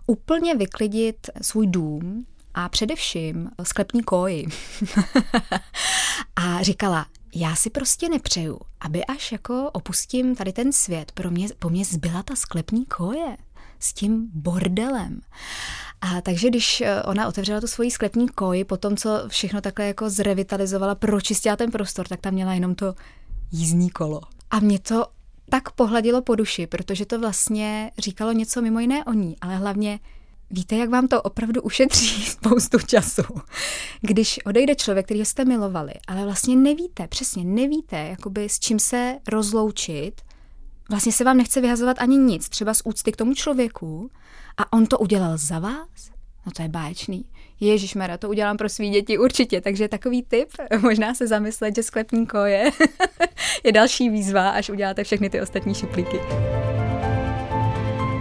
úplně 0.07 0.55
vyklidit 0.55 1.29
svůj 1.41 1.67
dům 1.67 2.25
a 2.53 2.69
především 2.69 3.49
sklepní 3.63 4.03
koji. 4.03 4.45
a 6.35 6.61
říkala, 6.63 7.05
já 7.35 7.55
si 7.55 7.69
prostě 7.69 8.09
nepřeju, 8.09 8.59
aby 8.79 9.05
až 9.05 9.31
jako 9.31 9.69
opustím 9.73 10.35
tady 10.35 10.53
ten 10.53 10.71
svět, 10.73 11.11
pro 11.11 11.31
mě, 11.31 11.47
po 11.59 11.69
mě 11.69 11.85
zbyla 11.85 12.23
ta 12.23 12.35
sklepní 12.35 12.85
koje 12.85 13.37
s 13.79 13.93
tím 13.93 14.29
bordelem. 14.33 15.21
A 16.01 16.21
takže 16.21 16.49
když 16.49 16.81
eh, 16.81 17.03
ona 17.03 17.27
otevřela 17.27 17.61
tu 17.61 17.67
svoji 17.67 17.91
sklepní 17.91 18.29
koji, 18.29 18.63
po 18.63 18.77
tom, 18.77 18.97
co 18.97 19.23
všechno 19.27 19.61
takhle 19.61 19.85
jako 19.85 20.09
zrevitalizovala, 20.09 20.95
pročistila 20.95 21.55
ten 21.55 21.71
prostor, 21.71 22.07
tak 22.07 22.21
tam 22.21 22.33
měla 22.33 22.53
jenom 22.53 22.75
to 22.75 22.93
jízdní 23.51 23.89
kolo. 23.89 24.21
A 24.51 24.59
mě 24.59 24.79
to 24.79 25.05
tak 25.49 25.71
pohladilo 25.71 26.21
po 26.21 26.35
duši, 26.35 26.67
protože 26.67 27.05
to 27.05 27.19
vlastně 27.19 27.91
říkalo 27.97 28.31
něco 28.31 28.61
mimo 28.61 28.79
jiné 28.79 29.05
o 29.05 29.13
ní, 29.13 29.35
ale 29.41 29.55
hlavně 29.55 29.99
Víte, 30.51 30.75
jak 30.75 30.89
vám 30.89 31.07
to 31.07 31.21
opravdu 31.21 31.61
ušetří 31.61 32.25
spoustu 32.25 32.77
času, 32.79 33.21
když 34.01 34.39
odejde 34.45 34.75
člověk, 34.75 35.05
který 35.05 35.25
jste 35.25 35.45
milovali, 35.45 35.93
ale 36.07 36.23
vlastně 36.23 36.55
nevíte, 36.55 37.07
přesně 37.07 37.43
nevíte, 37.43 37.97
jakoby 37.97 38.49
s 38.49 38.59
čím 38.59 38.79
se 38.79 39.19
rozloučit, 39.27 40.21
vlastně 40.89 41.11
se 41.11 41.23
vám 41.23 41.37
nechce 41.37 41.61
vyhazovat 41.61 41.97
ani 41.99 42.17
nic, 42.17 42.49
třeba 42.49 42.73
z 42.73 42.81
úcty 42.85 43.11
k 43.11 43.15
tomu 43.15 43.33
člověku 43.33 44.11
a 44.57 44.73
on 44.73 44.85
to 44.85 44.97
udělal 44.97 45.37
za 45.37 45.59
vás? 45.59 46.11
No 46.45 46.51
to 46.51 46.61
je 46.61 46.67
báječný. 46.67 47.25
Ježíš 47.59 47.95
Mara, 47.95 48.17
to 48.17 48.29
udělám 48.29 48.57
pro 48.57 48.69
svý 48.69 48.89
děti 48.89 49.17
určitě, 49.17 49.61
takže 49.61 49.87
takový 49.87 50.23
tip, 50.23 50.49
možná 50.81 51.13
se 51.13 51.27
zamyslet, 51.27 51.75
že 51.75 51.83
sklepní 51.83 52.27
koje 52.27 52.71
je 53.63 53.71
další 53.71 54.09
výzva, 54.09 54.49
až 54.49 54.69
uděláte 54.69 55.03
všechny 55.03 55.29
ty 55.29 55.41
ostatní 55.41 55.75
šuplíky. 55.75 56.19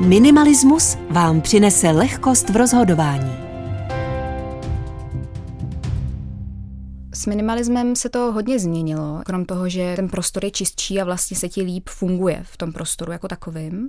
Minimalismus 0.00 0.99
vám 1.11 1.41
přinese 1.41 1.91
lehkost 1.91 2.50
v 2.50 2.57
rozhodování. 2.57 3.44
S 7.25 7.26
minimalismem 7.26 7.97
se 7.97 8.09
to 8.09 8.33
hodně 8.33 8.59
změnilo, 8.59 9.23
krom 9.26 9.45
toho, 9.45 9.69
že 9.69 9.93
ten 9.97 10.09
prostor 10.09 10.45
je 10.45 10.50
čistší 10.50 11.00
a 11.00 11.04
vlastně 11.04 11.37
se 11.37 11.49
ti 11.49 11.62
líp 11.62 11.88
funguje 11.88 12.40
v 12.43 12.57
tom 12.57 12.73
prostoru 12.73 13.12
jako 13.12 13.28
takovým, 13.28 13.88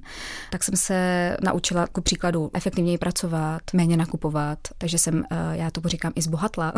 tak 0.51 0.63
jsem 0.63 0.75
se 0.75 1.37
naučila 1.43 1.87
ku 1.87 2.01
příkladu 2.01 2.51
efektivněji 2.53 2.97
pracovat, 2.97 3.61
méně 3.73 3.97
nakupovat, 3.97 4.59
takže 4.77 4.97
jsem, 4.97 5.23
eh, 5.31 5.35
já 5.51 5.71
to 5.71 5.81
říkám, 5.85 6.11
i 6.15 6.21
zbohatla. 6.21 6.73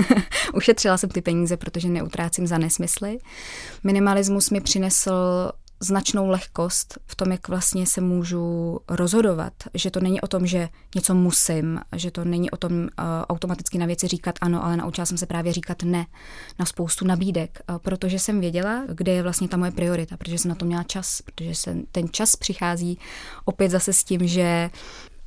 Ušetřila 0.54 0.96
jsem 0.96 1.10
ty 1.10 1.22
peníze, 1.22 1.56
protože 1.56 1.88
neutrácím 1.88 2.46
za 2.46 2.58
nesmysly. 2.58 3.18
Minimalismus 3.84 4.50
mi 4.50 4.60
přinesl 4.60 5.12
značnou 5.80 6.28
lehkost 6.28 6.98
v 7.06 7.16
tom, 7.16 7.32
jak 7.32 7.48
vlastně 7.48 7.86
se 7.86 8.00
můžu 8.00 8.78
rozhodovat, 8.88 9.52
že 9.74 9.90
to 9.90 10.00
není 10.00 10.20
o 10.20 10.26
tom, 10.26 10.46
že 10.46 10.68
něco 10.94 11.14
musím, 11.14 11.80
že 11.96 12.10
to 12.10 12.24
není 12.24 12.50
o 12.50 12.56
tom 12.56 12.72
uh, 12.72 12.88
automaticky 13.28 13.78
na 13.78 13.86
věci 13.86 14.08
říkat 14.08 14.34
ano, 14.40 14.64
ale 14.64 14.76
naučila 14.76 15.06
jsem 15.06 15.18
se 15.18 15.26
právě 15.26 15.52
říkat 15.52 15.82
ne 15.82 16.06
na 16.58 16.66
spoustu 16.66 17.06
nabídek, 17.06 17.62
uh, 17.70 17.78
protože 17.78 18.18
jsem 18.18 18.40
věděla, 18.40 18.84
kde 18.94 19.12
je 19.12 19.22
vlastně 19.22 19.48
ta 19.48 19.56
moje 19.56 19.70
priorita, 19.70 20.16
protože 20.16 20.38
jsem 20.38 20.48
na 20.48 20.54
to 20.54 20.64
měla 20.64 20.82
čas, 20.82 21.22
protože 21.22 21.54
se, 21.54 21.76
ten 21.92 22.08
čas 22.08 22.36
přichází 22.36 22.98
opět 23.44 23.70
zase 23.70 23.92
s 23.92 24.04
tím, 24.04 24.26
že 24.26 24.70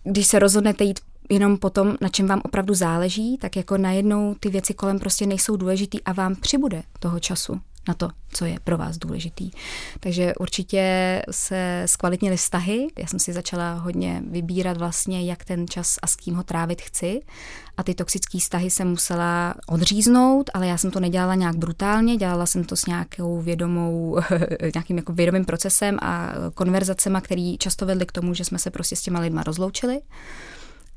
když 0.03 0.27
se 0.27 0.39
rozhodnete 0.39 0.83
jít 0.83 0.99
jenom 1.29 1.57
po 1.57 1.69
tom, 1.69 1.95
na 2.01 2.09
čem 2.09 2.27
vám 2.27 2.41
opravdu 2.45 2.73
záleží, 2.73 3.37
tak 3.37 3.55
jako 3.55 3.77
najednou 3.77 4.35
ty 4.39 4.49
věci 4.49 4.73
kolem 4.73 4.99
prostě 4.99 5.25
nejsou 5.25 5.55
důležitý 5.55 6.03
a 6.03 6.13
vám 6.13 6.35
přibude 6.35 6.83
toho 6.99 7.19
času 7.19 7.61
na 7.87 7.93
to, 7.93 8.09
co 8.29 8.45
je 8.45 8.57
pro 8.63 8.77
vás 8.77 8.97
důležitý. 8.97 9.51
Takže 9.99 10.33
určitě 10.39 11.21
se 11.31 11.83
zkvalitnily 11.85 12.37
vztahy. 12.37 12.87
Já 12.99 13.07
jsem 13.07 13.19
si 13.19 13.33
začala 13.33 13.73
hodně 13.73 14.23
vybírat 14.29 14.77
vlastně, 14.77 15.25
jak 15.25 15.45
ten 15.45 15.67
čas 15.67 15.97
a 16.01 16.07
s 16.07 16.15
kým 16.15 16.35
ho 16.35 16.43
trávit 16.43 16.81
chci. 16.81 17.21
A 17.77 17.83
ty 17.83 17.93
toxické 17.95 18.39
vztahy 18.39 18.69
jsem 18.69 18.89
musela 18.89 19.55
odříznout, 19.67 20.49
ale 20.53 20.67
já 20.67 20.77
jsem 20.77 20.91
to 20.91 20.99
nedělala 20.99 21.35
nějak 21.35 21.55
brutálně, 21.55 22.17
dělala 22.17 22.45
jsem 22.45 22.63
to 22.63 22.75
s 22.75 22.85
nějakou 22.85 23.41
vědomou, 23.41 24.19
nějakým 24.75 24.97
jako 24.97 25.13
vědomým 25.13 25.45
procesem 25.45 25.97
a 26.01 26.33
konverzacema, 26.53 27.21
který 27.21 27.57
často 27.57 27.85
vedly 27.85 28.05
k 28.05 28.11
tomu, 28.11 28.33
že 28.33 28.45
jsme 28.45 28.59
se 28.59 28.71
prostě 28.71 28.95
s 28.95 29.01
těma 29.01 29.19
lidma 29.19 29.43
rozloučili. 29.43 30.01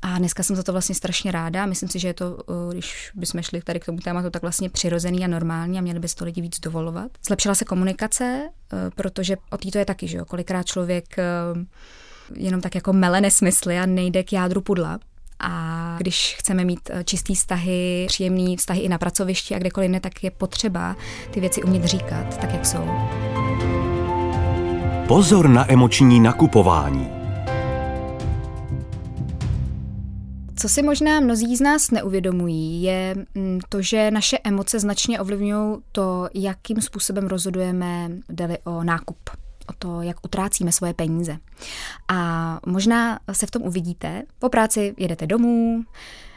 A 0.01 0.17
dneska 0.17 0.43
jsem 0.43 0.55
za 0.55 0.63
to 0.63 0.71
vlastně 0.71 0.95
strašně 0.95 1.31
ráda. 1.31 1.65
Myslím 1.65 1.89
si, 1.89 1.99
že 1.99 2.07
je 2.07 2.13
to, 2.13 2.37
eh, 2.49 2.73
když 2.73 3.11
bychom 3.15 3.41
šli 3.41 3.61
tady 3.61 3.79
k 3.79 3.85
tomu 3.85 3.99
tématu, 3.99 4.29
tak 4.29 4.41
vlastně 4.41 4.69
přirozený 4.69 5.23
a 5.23 5.27
normální 5.27 5.77
a 5.77 5.81
měli 5.81 5.99
by 5.99 6.07
to 6.07 6.25
lidi 6.25 6.41
víc 6.41 6.59
dovolovat. 6.59 7.11
Zlepšila 7.27 7.55
se 7.55 7.65
komunikace, 7.65 8.49
eh, 8.73 8.77
protože 8.95 9.37
o 9.49 9.57
té 9.57 9.71
to 9.71 9.77
je 9.77 9.85
taky, 9.85 10.07
že 10.07 10.17
jo, 10.17 10.25
kolikrát 10.25 10.65
člověk 10.65 11.19
eh, 11.19 11.23
jenom 12.35 12.61
tak 12.61 12.75
jako 12.75 12.93
mele 12.93 13.21
nesmysly 13.21 13.79
a 13.79 13.85
nejde 13.85 14.23
k 14.23 14.33
jádru 14.33 14.61
pudla. 14.61 14.99
A 15.39 15.95
když 15.99 16.35
chceme 16.39 16.65
mít 16.65 16.89
čistý 17.05 17.35
vztahy, 17.35 18.05
příjemný 18.07 18.57
vztahy 18.57 18.79
i 18.79 18.89
na 18.89 18.97
pracovišti 18.97 19.55
a 19.55 19.59
kdekoliv 19.59 19.91
ne, 19.91 19.99
tak 19.99 20.23
je 20.23 20.31
potřeba 20.31 20.95
ty 21.31 21.39
věci 21.39 21.63
umět 21.63 21.85
říkat 21.85 22.37
tak, 22.37 22.53
jak 22.53 22.65
jsou. 22.65 22.89
Pozor 25.07 25.49
na 25.49 25.71
emoční 25.71 26.19
nakupování. 26.19 27.16
Co 30.59 30.69
si 30.69 30.81
možná 30.81 31.19
mnozí 31.19 31.55
z 31.55 31.61
nás 31.61 31.91
neuvědomují, 31.91 32.83
je 32.83 33.15
mm, 33.35 33.59
to, 33.69 33.81
že 33.81 34.11
naše 34.11 34.37
emoce 34.43 34.79
značně 34.79 35.19
ovlivňují 35.19 35.77
to, 35.91 36.29
jakým 36.33 36.81
způsobem 36.81 37.27
rozhodujeme, 37.27 38.09
jde 38.29 38.57
o 38.63 38.83
nákup 38.83 39.17
o 39.69 39.73
to, 39.79 40.01
jak 40.01 40.17
utrácíme 40.25 40.71
svoje 40.71 40.93
peníze. 40.93 41.37
A 42.07 42.59
možná 42.65 43.19
se 43.31 43.45
v 43.45 43.51
tom 43.51 43.61
uvidíte. 43.61 44.23
Po 44.39 44.49
práci 44.49 44.93
jedete 44.97 45.27
domů, 45.27 45.83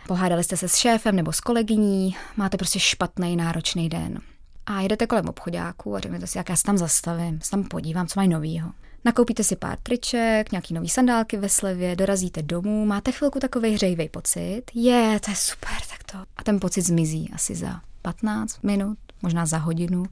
pohádali 0.06 0.44
jste 0.44 0.56
se 0.56 0.68
s 0.68 0.76
šéfem 0.76 1.16
nebo 1.16 1.32
s 1.32 1.40
kolegyní, 1.40 2.16
máte 2.36 2.56
prostě 2.56 2.78
špatný, 2.78 3.36
náročný 3.36 3.88
den. 3.88 4.18
A 4.66 4.80
jedete 4.80 5.06
kolem 5.06 5.28
obchodáku 5.28 5.96
a 5.96 6.00
řeknete 6.00 6.26
si, 6.26 6.38
jak 6.38 6.48
já 6.48 6.56
se 6.56 6.62
tam 6.62 6.78
zastavím, 6.78 7.40
se 7.40 7.50
tam 7.50 7.64
podívám, 7.64 8.06
co 8.06 8.20
mají 8.20 8.28
novýho. 8.28 8.72
Nakoupíte 9.04 9.44
si 9.44 9.56
pár 9.56 9.78
triček, 9.82 10.52
nějaký 10.52 10.74
nový 10.74 10.88
sandálky 10.88 11.36
ve 11.36 11.48
slevě, 11.48 11.96
dorazíte 11.96 12.42
domů, 12.42 12.86
máte 12.86 13.12
chvilku 13.12 13.38
takový 13.40 13.74
hřejivý 13.74 14.08
pocit. 14.08 14.62
Je, 14.74 15.20
to 15.24 15.30
je 15.30 15.36
super, 15.36 15.76
tak 15.90 16.12
to. 16.12 16.18
A 16.36 16.42
ten 16.44 16.60
pocit 16.60 16.82
zmizí 16.82 17.30
asi 17.34 17.54
za 17.54 17.80
15 18.02 18.62
minut, 18.62 18.98
možná 19.22 19.46
za 19.46 19.58
hodinu, 19.58 20.04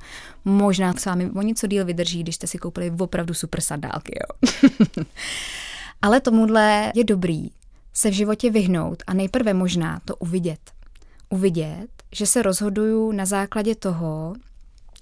možná 0.44 0.92
s 0.92 1.06
vámi 1.06 1.30
o 1.30 1.42
něco 1.42 1.66
díl 1.66 1.84
vydrží, 1.84 2.22
když 2.22 2.34
jste 2.34 2.46
si 2.46 2.58
koupili 2.58 2.92
opravdu 2.98 3.34
super 3.34 3.60
sandálky, 3.60 4.18
jo. 4.20 4.48
Ale 6.02 6.20
tomuhle 6.20 6.92
je 6.94 7.04
dobrý 7.04 7.50
se 7.92 8.10
v 8.10 8.12
životě 8.12 8.50
vyhnout 8.50 9.02
a 9.06 9.14
nejprve 9.14 9.54
možná 9.54 10.00
to 10.04 10.16
uvidět. 10.16 10.60
Uvidět, 11.28 11.88
že 12.12 12.26
se 12.26 12.42
rozhoduju 12.42 13.12
na 13.12 13.26
základě 13.26 13.74
toho, 13.74 14.34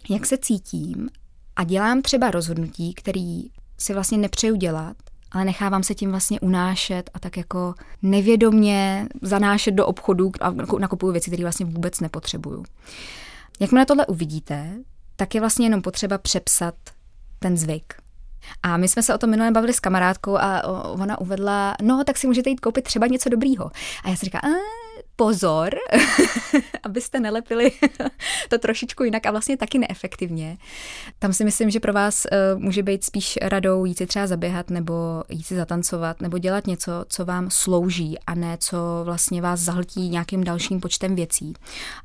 jak 0.08 0.26
se 0.26 0.38
cítím 0.38 1.08
a 1.56 1.64
dělám 1.64 2.02
třeba 2.02 2.30
rozhodnutí, 2.30 2.94
který 2.94 3.50
si 3.78 3.94
vlastně 3.94 4.18
nepřeju 4.18 4.56
dělat, 4.56 4.96
ale 5.32 5.44
nechávám 5.44 5.82
se 5.82 5.94
tím 5.94 6.10
vlastně 6.10 6.40
unášet 6.40 7.10
a 7.14 7.18
tak 7.18 7.36
jako 7.36 7.74
nevědomně 8.02 9.08
zanášet 9.22 9.70
do 9.70 9.86
obchodu 9.86 10.32
a 10.40 10.50
nakupuju 10.78 11.12
věci, 11.12 11.30
které 11.30 11.42
vlastně 11.42 11.66
vůbec 11.66 12.00
nepotřebuju. 12.00 12.64
Jakmile 13.60 13.86
tohle 13.86 14.06
uvidíte, 14.06 14.76
tak 15.16 15.34
je 15.34 15.40
vlastně 15.40 15.66
jenom 15.66 15.82
potřeba 15.82 16.18
přepsat 16.18 16.74
ten 17.38 17.56
zvyk. 17.56 17.94
A 18.62 18.76
my 18.76 18.88
jsme 18.88 19.02
se 19.02 19.14
o 19.14 19.18
tom 19.18 19.30
minule 19.30 19.50
bavili 19.50 19.72
s 19.72 19.80
kamarádkou 19.80 20.36
a 20.36 20.64
ona 20.88 21.20
uvedla, 21.20 21.76
no 21.82 22.04
tak 22.04 22.16
si 22.16 22.26
můžete 22.26 22.50
jít 22.50 22.60
koupit 22.60 22.82
třeba 22.82 23.06
něco 23.06 23.28
dobrýho. 23.28 23.70
A 24.04 24.08
já 24.08 24.16
si 24.16 24.24
říkám, 24.24 24.40
pozor, 25.16 25.74
abyste 26.82 27.20
nelepili 27.20 27.72
to 28.48 28.58
trošičku 28.58 29.04
jinak 29.04 29.26
a 29.26 29.30
vlastně 29.30 29.56
taky 29.56 29.78
neefektivně. 29.78 30.58
Tam 31.18 31.32
si 31.32 31.44
myslím, 31.44 31.70
že 31.70 31.80
pro 31.80 31.92
vás 31.92 32.26
uh, 32.54 32.62
může 32.62 32.82
být 32.82 33.04
spíš 33.04 33.38
radou 33.42 33.84
jít 33.84 33.98
si 33.98 34.06
třeba 34.06 34.26
zaběhat 34.26 34.70
nebo 34.70 35.22
jít 35.28 35.46
si 35.46 35.56
zatancovat 35.56 36.20
nebo 36.20 36.38
dělat 36.38 36.66
něco, 36.66 37.04
co 37.08 37.24
vám 37.24 37.50
slouží 37.50 38.18
a 38.26 38.34
ne 38.34 38.56
co 38.60 38.76
vlastně 39.04 39.42
vás 39.42 39.60
zahltí 39.60 40.08
nějakým 40.08 40.44
dalším 40.44 40.80
počtem 40.80 41.14
věcí, 41.14 41.54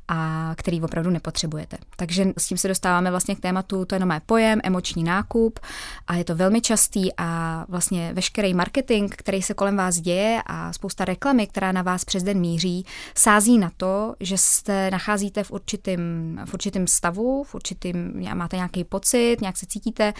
a 0.08 0.52
který 0.56 0.82
opravdu 0.82 1.10
nepotřebujete. 1.10 1.76
Takže 1.96 2.26
s 2.38 2.46
tím 2.46 2.58
se 2.58 2.68
dostáváme 2.68 3.10
vlastně 3.10 3.34
k 3.34 3.40
tématu, 3.40 3.84
to 3.84 3.94
je 3.94 3.96
jenom 3.96 4.20
pojem, 4.26 4.60
emoční 4.64 5.04
nákup 5.04 5.60
a 6.06 6.16
je 6.16 6.24
to 6.24 6.34
velmi 6.34 6.60
častý 6.60 7.08
a 7.16 7.64
vlastně 7.68 8.10
veškerý 8.14 8.54
marketing, 8.54 9.14
který 9.16 9.42
se 9.42 9.54
kolem 9.54 9.76
vás 9.76 9.96
děje 9.96 10.42
a 10.46 10.72
spousta 10.72 11.04
reklamy, 11.04 11.46
která 11.46 11.72
na 11.72 11.82
vás 11.82 12.04
přes 12.04 12.22
den 12.22 12.40
míří, 12.40 12.86
sází 13.14 13.58
na 13.58 13.70
to, 13.76 14.14
že 14.20 14.38
se 14.38 14.90
nacházíte 14.90 15.44
v 15.44 15.50
určitém, 15.50 16.00
v 16.44 16.54
určitém 16.54 16.86
stavu, 16.86 17.44
v 17.44 17.54
určitým, 17.54 18.24
máte 18.34 18.56
nějaký 18.56 18.84
pocit, 18.84 19.36
nějak 19.40 19.56
se 19.56 19.66
cítíte 19.66 20.14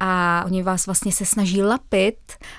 a 0.00 0.42
oni 0.46 0.62
vás 0.62 0.86
vlastně 0.86 1.12
se 1.12 1.24
snaží 1.24 1.62
lapit, 1.62 2.18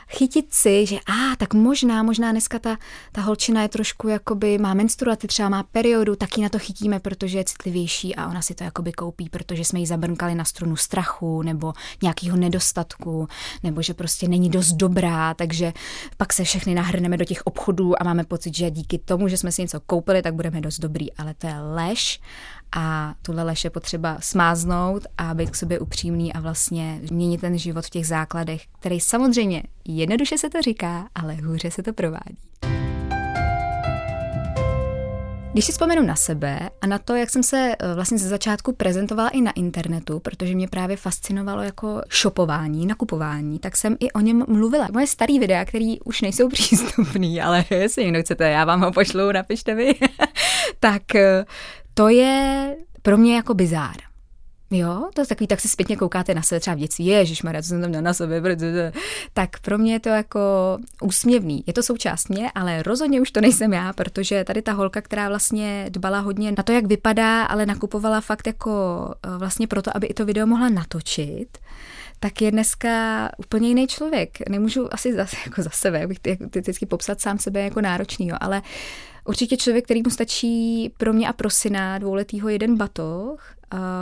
chytit 0.10 0.54
si, 0.54 0.86
že 0.86 1.00
a 1.00 1.14
ah, 1.14 1.36
tak 1.38 1.54
možná, 1.54 2.04
možná 2.04 2.32
dneska 2.32 2.60
ta, 2.60 2.78
ta 3.12 3.22
holčina 3.22 3.62
je 3.62 3.70
trošku 3.70 4.08
jakoby, 4.08 4.58
má 4.58 4.74
menstruaci, 4.74 5.28
třeba 5.28 5.50
má 5.50 5.64
periodu, 5.64 6.16
taky 6.16 6.42
na 6.42 6.50
to 6.50 6.60
chytíme, 6.60 7.00
protože 7.00 7.38
je 7.38 7.44
citlivější 7.44 8.16
a 8.16 8.28
ona 8.28 8.42
si 8.42 8.56
to 8.56 8.64
jakoby 8.64 8.92
koupí, 8.92 9.30
protože 9.30 9.66
jsme 9.66 9.80
ji 9.80 9.86
zabrnkali 9.86 10.36
na 10.36 10.46
strunu 10.46 10.76
strachu 10.76 11.42
nebo 11.42 11.74
nějakého 12.02 12.38
nedostatku, 12.38 13.28
nebo 13.64 13.82
že 13.82 13.94
prostě 13.94 14.28
není 14.28 14.50
dost 14.50 14.72
dobrá, 14.72 15.34
takže 15.34 15.74
pak 16.18 16.34
se 16.34 16.44
všechny 16.44 16.76
nahrneme 16.76 17.18
do 17.18 17.26
těch 17.26 17.42
obchodů 17.44 18.02
a 18.02 18.04
máme 18.04 18.24
pocit, 18.24 18.56
že 18.56 18.72
díky 18.72 18.98
tomu, 18.98 19.28
že 19.28 19.38
jsme 19.38 19.52
si 19.52 19.62
něco 19.70 19.80
koupili, 19.86 20.22
tak 20.22 20.34
budeme 20.34 20.62
dost 20.62 20.80
dobrý, 20.80 21.14
ale 21.14 21.34
to 21.34 21.48
je 21.48 21.60
lež 21.60 22.22
a 22.76 23.14
tuhle 23.22 23.44
lež 23.44 23.64
je 23.64 23.70
potřeba 23.70 24.18
smáznout 24.20 25.04
a 25.18 25.34
být 25.34 25.50
k 25.50 25.56
sobě 25.56 25.80
upřímný 25.80 26.34
a 26.34 26.40
vlastně 26.40 27.00
změnit 27.04 27.42
ten 27.42 27.58
život 27.58 27.86
v 27.86 27.90
těch 27.90 28.08
základech, 28.08 28.62
který 28.80 29.00
samozřejmě 29.00 29.64
jednoduše 29.86 30.38
se 30.38 30.50
to 30.50 30.62
říká, 30.62 31.10
ale 31.16 31.34
hůře 31.34 31.72
se 31.72 31.84
to 31.84 31.94
provádí. 31.94 32.79
Když 35.54 35.66
si 35.66 35.72
vzpomenu 35.72 36.02
na 36.02 36.16
sebe 36.16 36.70
a 36.82 36.88
na 36.88 37.00
to, 37.00 37.16
jak 37.16 37.30
jsem 37.30 37.44
se 37.44 37.76
eh, 37.80 37.94
vlastně 37.96 38.18
ze 38.18 38.30
začátku 38.30 38.74
prezentovala 38.74 39.30
i 39.30 39.42
na 39.42 39.52
internetu, 39.52 40.20
protože 40.20 40.56
mě 40.56 40.68
právě 40.68 40.98
fascinovalo 40.98 41.62
jako 41.62 42.02
shopování, 42.22 42.86
nakupování, 42.86 43.60
tak 43.60 43.78
jsem 43.78 43.98
i 44.00 44.12
o 44.12 44.20
něm 44.20 44.46
mluvila. 44.48 44.88
Moje 44.94 45.08
staré 45.08 45.40
videa, 45.40 45.66
které 45.66 45.96
už 46.06 46.22
nejsou 46.22 46.50
přístupné, 46.54 47.42
ale 47.44 47.66
jestli 47.70 48.06
někdo 48.06 48.22
chcete, 48.22 48.50
já 48.50 48.66
vám 48.66 48.82
ho 48.82 48.92
pošlu, 48.92 49.32
napište 49.32 49.76
mi, 49.76 49.96
tak 50.80 51.16
eh, 51.16 51.46
to 51.94 52.10
je 52.10 52.76
pro 53.02 53.18
mě 53.18 53.36
jako 53.36 53.54
bizár. 53.54 54.09
Jo, 54.72 55.10
to 55.14 55.22
je 55.22 55.28
takový, 55.28 55.48
tak 55.48 55.60
si 55.62 55.68
zpětně 55.68 55.98
koukáte 55.98 56.34
na 56.34 56.42
sebe 56.42 56.60
třeba 56.60 56.76
v 56.76 56.80
dětství, 56.80 57.06
ježiš 57.06 57.44
Maria, 57.44 57.62
co 57.62 57.68
jsem 57.68 57.82
tam 57.82 57.90
měla 57.90 58.02
na 58.02 58.14
sebe, 58.14 58.42
protože... 58.42 58.92
tak 59.34 59.60
pro 59.60 59.78
mě 59.78 59.94
je 59.94 60.00
to 60.00 60.10
jako 60.10 60.40
úsměvný. 61.02 61.64
Je 61.68 61.74
to 61.74 61.84
součást 61.84 62.30
mě, 62.30 62.52
ale 62.56 62.84
rozhodně 62.84 63.22
už 63.22 63.32
to 63.32 63.42
nejsem 63.42 63.74
já, 63.74 63.94
protože 63.94 64.44
tady 64.44 64.62
ta 64.62 64.72
holka, 64.72 65.02
která 65.02 65.30
vlastně 65.30 65.86
dbala 65.90 66.20
hodně 66.20 66.52
na 66.58 66.64
to, 66.64 66.72
jak 66.72 66.86
vypadá, 66.86 67.44
ale 67.44 67.66
nakupovala 67.66 68.22
fakt 68.22 68.48
jako 68.48 68.72
eh, 69.24 69.38
vlastně 69.38 69.68
proto, 69.68 69.92
aby 69.96 70.08
i 70.08 70.14
to 70.14 70.26
video 70.26 70.48
mohla 70.48 70.70
natočit, 70.70 71.58
tak 72.20 72.42
je 72.42 72.52
dneska 72.52 73.30
úplně 73.38 73.68
jiný 73.68 73.88
člověk. 73.88 74.50
Nemůžu 74.50 74.94
asi 74.94 75.14
zase, 75.14 75.38
jako 75.46 75.62
za 75.62 75.70
sebe, 75.70 76.08
bych 76.08 76.20
vždycky 76.56 76.86
popsat 76.86 77.22
sám 77.22 77.40
sebe 77.40 77.62
jako 77.62 77.82
náročný, 77.82 78.28
jo, 78.28 78.38
ale 78.40 78.62
určitě 79.26 79.58
člověk, 79.58 79.86
který 79.86 80.02
mu 80.04 80.10
stačí 80.10 80.94
pro 80.98 81.14
mě 81.14 81.28
a 81.28 81.34
pro 81.34 81.50
syna 81.50 81.98
dvouletýho 81.98 82.50
jeden 82.50 82.78
batoh, 82.78 83.56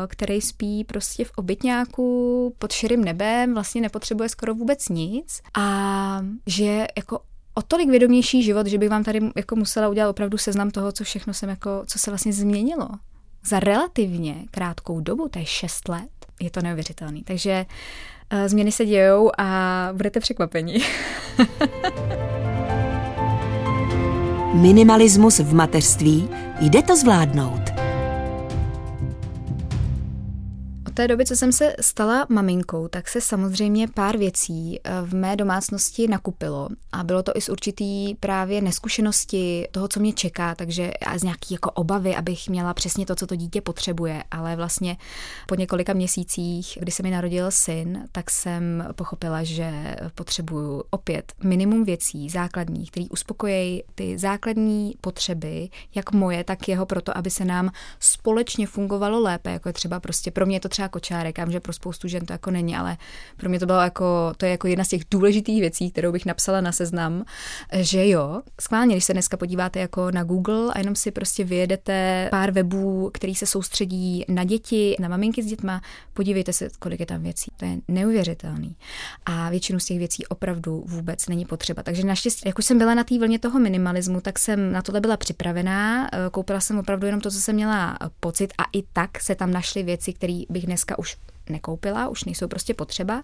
který 0.07 0.41
spí 0.41 0.83
prostě 0.83 1.25
v 1.25 1.31
obytňáku 1.35 2.55
pod 2.59 2.71
širým 2.71 3.03
nebem, 3.03 3.53
vlastně 3.53 3.81
nepotřebuje 3.81 4.29
skoro 4.29 4.55
vůbec 4.55 4.89
nic 4.89 5.41
a 5.57 6.21
že 6.45 6.87
jako 6.97 7.19
o 7.53 7.61
tolik 7.61 7.89
vědomější 7.89 8.43
život, 8.43 8.67
že 8.67 8.77
bych 8.77 8.89
vám 8.89 9.03
tady 9.03 9.19
jako 9.35 9.55
musela 9.55 9.89
udělat 9.89 10.09
opravdu 10.09 10.37
seznam 10.37 10.71
toho, 10.71 10.91
co 10.91 11.03
všechno 11.03 11.33
jsem 11.33 11.49
jako, 11.49 11.83
co 11.87 11.99
se 11.99 12.11
vlastně 12.11 12.33
změnilo. 12.33 12.89
Za 13.45 13.59
relativně 13.59 14.45
krátkou 14.51 15.01
dobu, 15.01 15.29
to 15.29 15.39
je 15.39 15.45
6 15.45 15.89
let, 15.89 16.09
je 16.41 16.51
to 16.51 16.61
neuvěřitelný. 16.61 17.23
Takže 17.23 17.65
uh, 18.33 18.47
změny 18.47 18.71
se 18.71 18.85
dějou 18.85 19.31
a 19.37 19.89
budete 19.93 20.19
překvapeni. 20.19 20.81
Minimalismus 24.57 25.39
v 25.39 25.53
mateřství 25.53 26.29
jde 26.61 26.81
to 26.81 26.95
zvládnout. 26.95 27.76
Té 30.97 31.07
doby, 31.07 31.25
co 31.25 31.35
jsem 31.35 31.51
se 31.51 31.75
stala 31.81 32.25
maminkou, 32.29 32.87
tak 32.87 33.07
se 33.07 33.21
samozřejmě 33.21 33.87
pár 33.87 34.17
věcí 34.17 34.79
eh, 34.83 34.91
v 35.01 35.15
mé 35.15 35.35
domácnosti 35.35 36.07
nakupilo. 36.07 36.69
A 36.91 37.03
bylo 37.03 37.23
to 37.23 37.31
i 37.35 37.41
z 37.41 37.49
určitý 37.49 38.15
právě 38.15 38.61
neskušenosti 38.61 39.67
toho, 39.71 39.87
co 39.87 39.99
mě 39.99 40.13
čeká, 40.13 40.55
takže 40.55 40.91
a 40.93 41.17
z 41.17 41.23
nějaký 41.23 41.53
jako 41.53 41.71
obavy, 41.71 42.15
abych 42.15 42.49
měla 42.49 42.73
přesně 42.73 43.05
to, 43.05 43.15
co 43.15 43.27
to 43.27 43.35
dítě 43.35 43.61
potřebuje, 43.61 44.23
ale 44.31 44.55
vlastně 44.55 44.97
po 45.47 45.55
několika 45.55 45.93
měsících, 45.93 46.77
kdy 46.81 46.91
se 46.91 47.03
mi 47.03 47.11
narodil 47.11 47.51
syn, 47.51 48.07
tak 48.11 48.31
jsem 48.31 48.87
pochopila, 48.95 49.43
že 49.43 49.95
potřebuju 50.15 50.83
opět 50.89 51.33
minimum 51.43 51.83
věcí 51.83 52.29
základních, 52.29 52.91
které 52.91 53.05
uspokojí 53.09 53.83
ty 53.95 54.17
základní 54.17 54.95
potřeby, 55.01 55.69
jak 55.95 56.11
moje, 56.11 56.43
tak 56.43 56.67
jeho, 56.67 56.85
proto 56.85 57.17
aby 57.17 57.29
se 57.29 57.45
nám 57.45 57.71
společně 57.99 58.67
fungovalo 58.67 59.19
lépe, 59.19 59.51
jako 59.51 59.69
je 59.69 59.73
třeba 59.73 59.99
prostě 59.99 60.31
pro 60.31 60.45
mě 60.45 60.55
je 60.55 60.59
to 60.59 60.69
třeba 60.69 60.86
kočárek. 60.87 61.37
Já 61.37 61.45
vím, 61.45 61.51
že 61.51 61.59
pro 61.59 61.73
spoustu 61.73 62.07
žen 62.07 62.25
to 62.25 62.33
jako 62.33 62.51
není, 62.51 62.75
ale 62.75 62.97
pro 63.37 63.49
mě 63.49 63.59
to 63.59 63.65
bylo 63.65 63.81
jako, 63.81 64.33
to 64.37 64.45
je 64.45 64.51
jako 64.51 64.67
jedna 64.67 64.83
z 64.83 64.87
těch 64.87 65.01
důležitých 65.11 65.61
věcí, 65.61 65.91
kterou 65.91 66.11
bych 66.11 66.25
napsala 66.25 66.61
na 66.61 66.71
seznam, 66.71 67.25
že 67.73 68.07
jo. 68.09 68.41
Skválně, 68.61 68.95
když 68.95 69.03
se 69.03 69.13
dneska 69.13 69.37
podíváte 69.37 69.79
jako 69.79 70.11
na 70.11 70.23
Google 70.23 70.73
a 70.73 70.79
jenom 70.79 70.95
si 70.95 71.11
prostě 71.11 71.43
vyjedete 71.43 72.27
pár 72.31 72.51
webů, 72.51 73.11
který 73.13 73.35
se 73.35 73.45
soustředí 73.45 74.25
na 74.27 74.43
děti, 74.43 74.95
na 74.99 75.07
maminky 75.07 75.43
s 75.43 75.45
dětma, 75.45 75.81
podívejte 76.13 76.53
se, 76.53 76.69
kolik 76.79 76.99
je 76.99 77.05
tam 77.05 77.21
věcí. 77.21 77.51
To 77.57 77.65
je 77.65 77.77
neuvěřitelný. 77.87 78.75
A 79.25 79.49
většinu 79.49 79.79
z 79.79 79.85
těch 79.85 79.97
věcí 79.97 80.25
opravdu 80.25 80.83
vůbec 80.87 81.27
není 81.27 81.45
potřeba. 81.45 81.83
Takže 81.83 82.03
naštěstí, 82.03 82.41
jak 82.45 82.59
už 82.59 82.65
jsem 82.65 82.77
byla 82.77 82.93
na 82.93 83.03
té 83.03 83.19
vlně 83.19 83.39
toho 83.39 83.59
minimalismu, 83.59 84.21
tak 84.21 84.39
jsem 84.39 84.71
na 84.71 84.81
tohle 84.81 85.01
byla 85.01 85.17
připravená. 85.17 86.09
Koupila 86.31 86.59
jsem 86.59 86.79
opravdu 86.79 87.05
jenom 87.05 87.21
to, 87.21 87.31
co 87.31 87.37
jsem 87.37 87.55
měla 87.55 87.97
pocit 88.19 88.53
a 88.57 88.63
i 88.73 88.83
tak 88.93 89.19
se 89.19 89.35
tam 89.35 89.51
našly 89.51 89.83
věci, 89.83 90.13
které 90.13 90.41
bych 90.49 90.67
dneska 90.77 90.99
už 91.01 91.17
nekoupila, 91.49 92.07
už 92.07 92.23
nejsou 92.23 92.47
prostě 92.47 92.73
potřeba. 92.73 93.23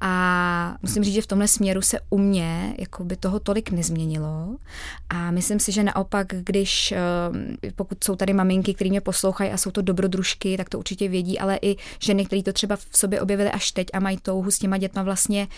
A 0.00 0.76
musím 0.82 1.04
říct, 1.04 1.14
že 1.14 1.22
v 1.22 1.26
tomhle 1.26 1.48
směru 1.48 1.82
se 1.82 1.98
u 2.10 2.18
mě 2.18 2.74
jako 2.78 3.04
by 3.04 3.16
toho 3.16 3.40
tolik 3.40 3.70
nezměnilo. 3.70 4.56
A 5.08 5.30
myslím 5.30 5.60
si, 5.60 5.72
že 5.72 5.82
naopak, 5.82 6.26
když 6.28 6.92
eh, 6.92 6.98
pokud 7.76 8.04
jsou 8.04 8.16
tady 8.16 8.32
maminky, 8.32 8.74
které 8.74 8.90
mě 8.90 9.00
poslouchají 9.00 9.50
a 9.50 9.56
jsou 9.56 9.70
to 9.70 9.82
dobrodružky, 9.82 10.56
tak 10.56 10.68
to 10.68 10.78
určitě 10.78 11.08
vědí, 11.08 11.38
ale 11.38 11.58
i 11.62 11.76
ženy, 11.98 12.26
které 12.26 12.42
to 12.42 12.52
třeba 12.52 12.76
v 12.76 12.86
sobě 12.92 13.20
objevily 13.20 13.50
až 13.50 13.70
teď 13.70 13.86
a 13.92 14.00
mají 14.00 14.16
touhu 14.16 14.50
s 14.50 14.58
těma 14.58 14.78
dětma 14.78 15.02
vlastně 15.02 15.48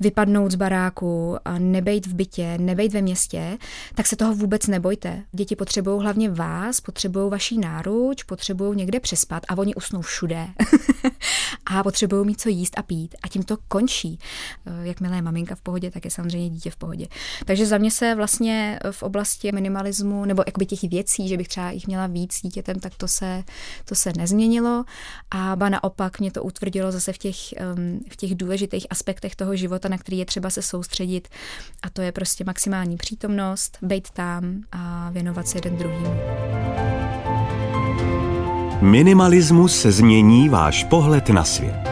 vypadnout 0.00 0.52
z 0.52 0.54
baráku, 0.54 1.36
nebejt 1.58 2.06
v 2.06 2.14
bytě, 2.14 2.58
nebejt 2.58 2.92
ve 2.92 3.02
městě, 3.02 3.58
tak 3.94 4.06
se 4.06 4.16
toho 4.16 4.34
vůbec 4.34 4.66
nebojte. 4.66 5.22
Děti 5.32 5.56
potřebují 5.56 6.02
hlavně 6.02 6.30
vás, 6.30 6.80
potřebují 6.80 7.30
vaší 7.30 7.58
náruč, 7.58 8.22
potřebují 8.22 8.76
někde 8.76 9.00
přespat 9.00 9.42
a 9.48 9.58
oni 9.58 9.74
usnou 9.74 10.00
všude. 10.00 10.48
a 11.66 11.82
potřebují 11.82 12.26
mít 12.26 12.40
co 12.40 12.48
jíst 12.48 12.78
a 12.78 12.82
pít 12.82 13.14
a 13.22 13.28
tím 13.28 13.42
to 13.42 13.56
končí. 13.68 14.18
Eh, 14.66 14.86
jakmile 14.86 15.16
je 15.16 15.22
maminka 15.22 15.54
v 15.54 15.60
pohodě, 15.60 15.90
tak 15.90 16.04
je 16.04 16.10
samozřejmě 16.10 16.50
dítě 16.50 16.70
v 16.70 16.76
pohodě. 16.76 17.06
Takže 17.44 17.66
za 17.66 17.78
mě 17.78 17.90
se 17.90 18.14
vlastně 18.14 18.78
v 18.90 19.02
oblasti 19.02 19.52
minimalismu 19.52 20.24
nebo 20.24 20.42
jakoby 20.46 20.66
těch 20.66 20.82
věcí, 20.90 21.28
že 21.28 21.36
bych 21.36 21.48
třeba 21.48 21.70
jich 21.70 21.86
měla 21.86 22.06
víc 22.06 22.40
dítětem, 22.42 22.80
tak 22.80 22.94
to 22.94 23.08
se, 23.08 23.44
to 23.84 23.94
se 23.94 24.12
nezměnilo 24.16 24.84
a 25.30 25.56
ba 25.56 25.68
naopak 25.68 26.20
mě 26.20 26.30
to 26.30 26.42
utvrdilo 26.42 26.92
zase 26.92 27.12
v 27.12 27.18
těch, 27.18 27.36
v 28.10 28.16
těch 28.16 28.34
důležitých 28.34 28.86
aspektech 28.90 29.36
toho 29.36 29.56
života, 29.56 29.88
na 29.88 29.98
který 29.98 30.18
je 30.18 30.24
třeba 30.24 30.50
se 30.50 30.62
soustředit 30.62 31.28
a 31.82 31.90
to 31.90 32.02
je 32.02 32.12
prostě 32.12 32.44
maximální 32.44 32.96
přítomnost, 32.96 33.78
být 33.82 34.10
tam 34.10 34.62
a 34.72 35.10
věnovat 35.10 35.48
se 35.48 35.58
jeden 35.58 35.76
druhým. 35.76 36.06
Minimalismus 38.82 39.80
se 39.80 39.92
změní 39.92 40.48
váš 40.48 40.84
pohled 40.84 41.28
na 41.28 41.44
svět. 41.44 41.88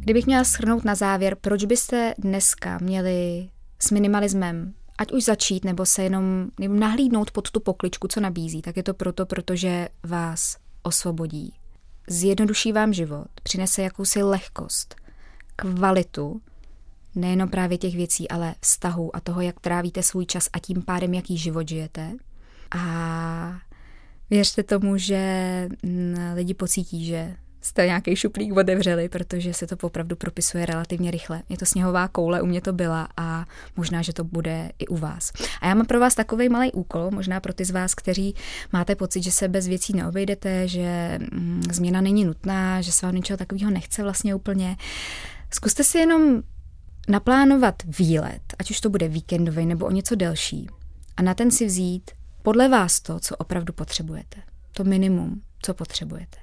Kdybych 0.00 0.26
měla 0.26 0.44
shrnout 0.44 0.84
na 0.84 0.94
závěr, 0.94 1.36
proč 1.40 1.64
byste 1.64 2.14
dneska 2.18 2.78
měli 2.82 3.48
s 3.78 3.90
minimalismem 3.90 4.72
ať 4.98 5.12
už 5.12 5.24
začít, 5.24 5.64
nebo 5.64 5.86
se 5.86 6.02
jenom 6.02 6.50
nebo 6.60 6.74
nahlídnout 6.74 7.30
pod 7.30 7.50
tu 7.50 7.60
pokličku, 7.60 8.08
co 8.08 8.20
nabízí, 8.20 8.62
tak 8.62 8.76
je 8.76 8.82
to 8.82 8.94
proto, 8.94 9.26
protože 9.26 9.88
vás 10.02 10.56
osvobodí. 10.82 11.52
Zjednoduší 12.08 12.72
vám 12.72 12.92
život, 12.92 13.28
přinese 13.42 13.82
jakousi 13.82 14.22
lehkost, 14.22 14.94
kvalitu, 15.56 16.40
nejenom 17.14 17.48
právě 17.48 17.78
těch 17.78 17.94
věcí, 17.96 18.28
ale 18.28 18.54
vztahu 18.60 19.16
a 19.16 19.20
toho, 19.20 19.40
jak 19.40 19.60
trávíte 19.60 20.02
svůj 20.02 20.26
čas 20.26 20.48
a 20.52 20.58
tím 20.58 20.82
pádem, 20.82 21.14
jaký 21.14 21.38
život 21.38 21.68
žijete. 21.68 22.12
A 22.78 23.65
věřte 24.30 24.62
tomu, 24.62 24.96
že 24.96 25.68
mm, 25.82 26.16
lidi 26.34 26.54
pocítí, 26.54 27.04
že 27.04 27.36
jste 27.66 27.86
nějaký 27.86 28.16
šuplík 28.16 28.56
otevřeli, 28.56 29.08
protože 29.08 29.54
se 29.54 29.66
to 29.66 29.86
opravdu 29.86 30.16
propisuje 30.16 30.66
relativně 30.66 31.10
rychle. 31.10 31.42
Je 31.48 31.56
to 31.56 31.66
sněhová 31.66 32.08
koule, 32.08 32.42
u 32.42 32.46
mě 32.46 32.60
to 32.60 32.72
byla 32.72 33.08
a 33.16 33.46
možná, 33.76 34.02
že 34.02 34.12
to 34.12 34.24
bude 34.24 34.70
i 34.78 34.86
u 34.86 34.96
vás. 34.96 35.32
A 35.60 35.66
já 35.66 35.74
mám 35.74 35.86
pro 35.86 36.00
vás 36.00 36.14
takový 36.14 36.48
malý 36.48 36.72
úkol, 36.72 37.10
možná 37.10 37.40
pro 37.40 37.52
ty 37.52 37.64
z 37.64 37.70
vás, 37.70 37.94
kteří 37.94 38.34
máte 38.72 38.94
pocit, 38.94 39.22
že 39.22 39.32
se 39.32 39.48
bez 39.48 39.66
věcí 39.66 39.92
neobejdete, 39.92 40.68
že 40.68 41.18
mm, 41.32 41.62
změna 41.72 42.00
není 42.00 42.24
nutná, 42.24 42.80
že 42.80 42.92
se 42.92 43.06
vám 43.06 43.14
něčeho 43.14 43.36
takového 43.36 43.70
nechce 43.70 44.02
vlastně 44.02 44.34
úplně. 44.34 44.76
Zkuste 45.50 45.84
si 45.84 45.98
jenom 45.98 46.42
naplánovat 47.08 47.74
výlet, 47.98 48.42
ať 48.58 48.70
už 48.70 48.80
to 48.80 48.90
bude 48.90 49.08
víkendový 49.08 49.66
nebo 49.66 49.86
o 49.86 49.90
něco 49.90 50.14
delší, 50.14 50.66
a 51.16 51.22
na 51.22 51.34
ten 51.34 51.50
si 51.50 51.66
vzít 51.66 52.10
podle 52.46 52.68
vás 52.68 53.00
to, 53.00 53.20
co 53.20 53.36
opravdu 53.36 53.72
potřebujete. 53.72 54.36
To 54.72 54.84
minimum, 54.84 55.40
co 55.62 55.74
potřebujete. 55.74 56.38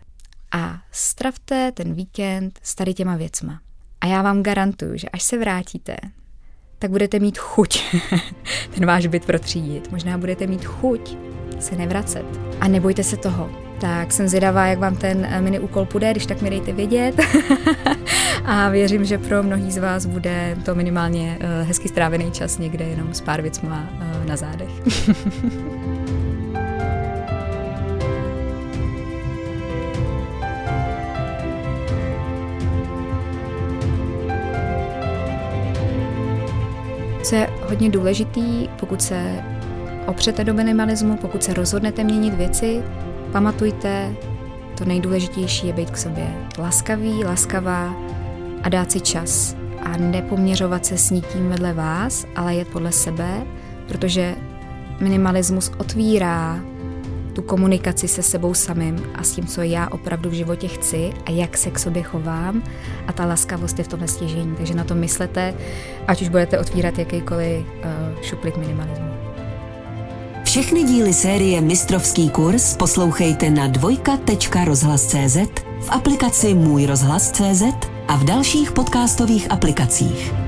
A 0.51 0.81
stravte 0.91 1.71
ten 1.71 1.93
víkend 1.93 2.59
s 2.63 2.75
tady 2.75 2.93
těma 2.93 3.15
věcma. 3.15 3.61
A 4.01 4.07
já 4.07 4.21
vám 4.21 4.43
garantuju, 4.43 4.97
že 4.97 5.09
až 5.09 5.23
se 5.23 5.37
vrátíte, 5.37 5.95
tak 6.79 6.91
budete 6.91 7.19
mít 7.19 7.37
chuť 7.37 7.83
ten 8.75 8.85
váš 8.85 9.07
byt 9.07 9.25
protřídit. 9.25 9.91
Možná 9.91 10.17
budete 10.17 10.47
mít 10.47 10.65
chuť 10.65 11.17
se 11.59 11.75
nevracet. 11.75 12.25
A 12.59 12.67
nebojte 12.67 13.03
se 13.03 13.17
toho. 13.17 13.49
Tak 13.81 14.11
jsem 14.11 14.27
zvědavá, 14.27 14.65
jak 14.65 14.79
vám 14.79 14.95
ten 14.95 15.27
eh, 15.29 15.41
mini 15.41 15.59
úkol 15.59 15.85
půjde, 15.85 16.11
když 16.11 16.25
tak 16.25 16.41
mi 16.41 16.49
dejte 16.49 16.73
vědět. 16.73 17.15
a 18.45 18.69
věřím, 18.69 19.05
že 19.05 19.17
pro 19.17 19.43
mnohý 19.43 19.71
z 19.71 19.77
vás 19.77 20.05
bude 20.05 20.57
to 20.65 20.75
minimálně 20.75 21.37
eh, 21.39 21.63
hezky 21.63 21.87
strávený 21.87 22.31
čas 22.31 22.57
někde 22.57 22.85
jenom 22.85 23.13
s 23.13 23.21
pár 23.21 23.41
věcma 23.41 23.89
eh, 23.99 24.25
na 24.25 24.35
zádech. 24.35 24.69
Co 37.23 37.36
je 37.36 37.49
hodně 37.69 37.89
důležitý, 37.89 38.69
pokud 38.79 39.01
se 39.01 39.43
opřete 40.07 40.43
do 40.43 40.53
minimalismu, 40.53 41.17
pokud 41.17 41.43
se 41.43 41.53
rozhodnete 41.53 42.03
měnit 42.03 42.33
věci, 42.33 42.83
pamatujte, 43.31 44.15
to 44.77 44.86
nejdůležitější 44.86 45.67
je 45.67 45.73
být 45.73 45.91
k 45.91 45.97
sobě 45.97 46.27
laskavý, 46.57 47.23
laskavá 47.23 47.95
a 48.63 48.69
dát 48.69 48.91
si 48.91 49.01
čas 49.01 49.55
a 49.81 49.97
nepoměřovat 49.97 50.86
se 50.86 50.97
s 50.97 51.12
nikým 51.12 51.49
vedle 51.49 51.73
vás, 51.73 52.25
ale 52.36 52.55
jet 52.55 52.67
podle 52.67 52.91
sebe, 52.91 53.47
protože 53.88 54.36
minimalismus 54.99 55.71
otvírá 55.77 56.59
tu 57.34 57.41
komunikaci 57.41 58.08
se 58.08 58.24
sebou 58.24 58.54
samým 58.54 59.04
a 59.15 59.24
s 59.24 59.32
tím, 59.32 59.48
co 59.48 59.62
já 59.62 59.89
opravdu 59.89 60.30
v 60.30 60.34
životě 60.34 60.67
chci 60.67 61.13
a 61.26 61.32
jak 61.32 61.58
se 61.58 61.72
k 61.72 61.80
sobě 61.80 62.04
chovám 62.04 62.63
a 63.08 63.13
ta 63.13 63.26
laskavost 63.26 63.78
je 63.78 63.84
v 63.84 63.88
tomhle 63.88 64.08
stěžení. 64.08 64.56
Takže 64.56 64.74
na 64.74 64.84
to 64.84 64.96
myslete, 64.96 65.54
ať 66.08 66.22
už 66.22 66.30
budete 66.30 66.60
otvírat 66.60 67.00
jakýkoliv 67.00 67.65
uh, 67.65 68.22
šuplík 68.22 68.58
minimalismu. 68.58 69.08
Všechny 70.43 70.84
díly 70.84 71.13
série 71.13 71.62
Mistrovský 71.62 72.30
kurz 72.30 72.78
poslouchejte 72.78 73.50
na 73.50 73.67
dvojka.rozhlas.cz 73.67 75.38
v 75.80 75.89
aplikaci 75.89 76.54
Můj 76.54 76.86
rozhlas.cz 76.86 77.63
a 78.08 78.15
v 78.15 78.24
dalších 78.24 78.72
podcastových 78.72 79.52
aplikacích. 79.52 80.42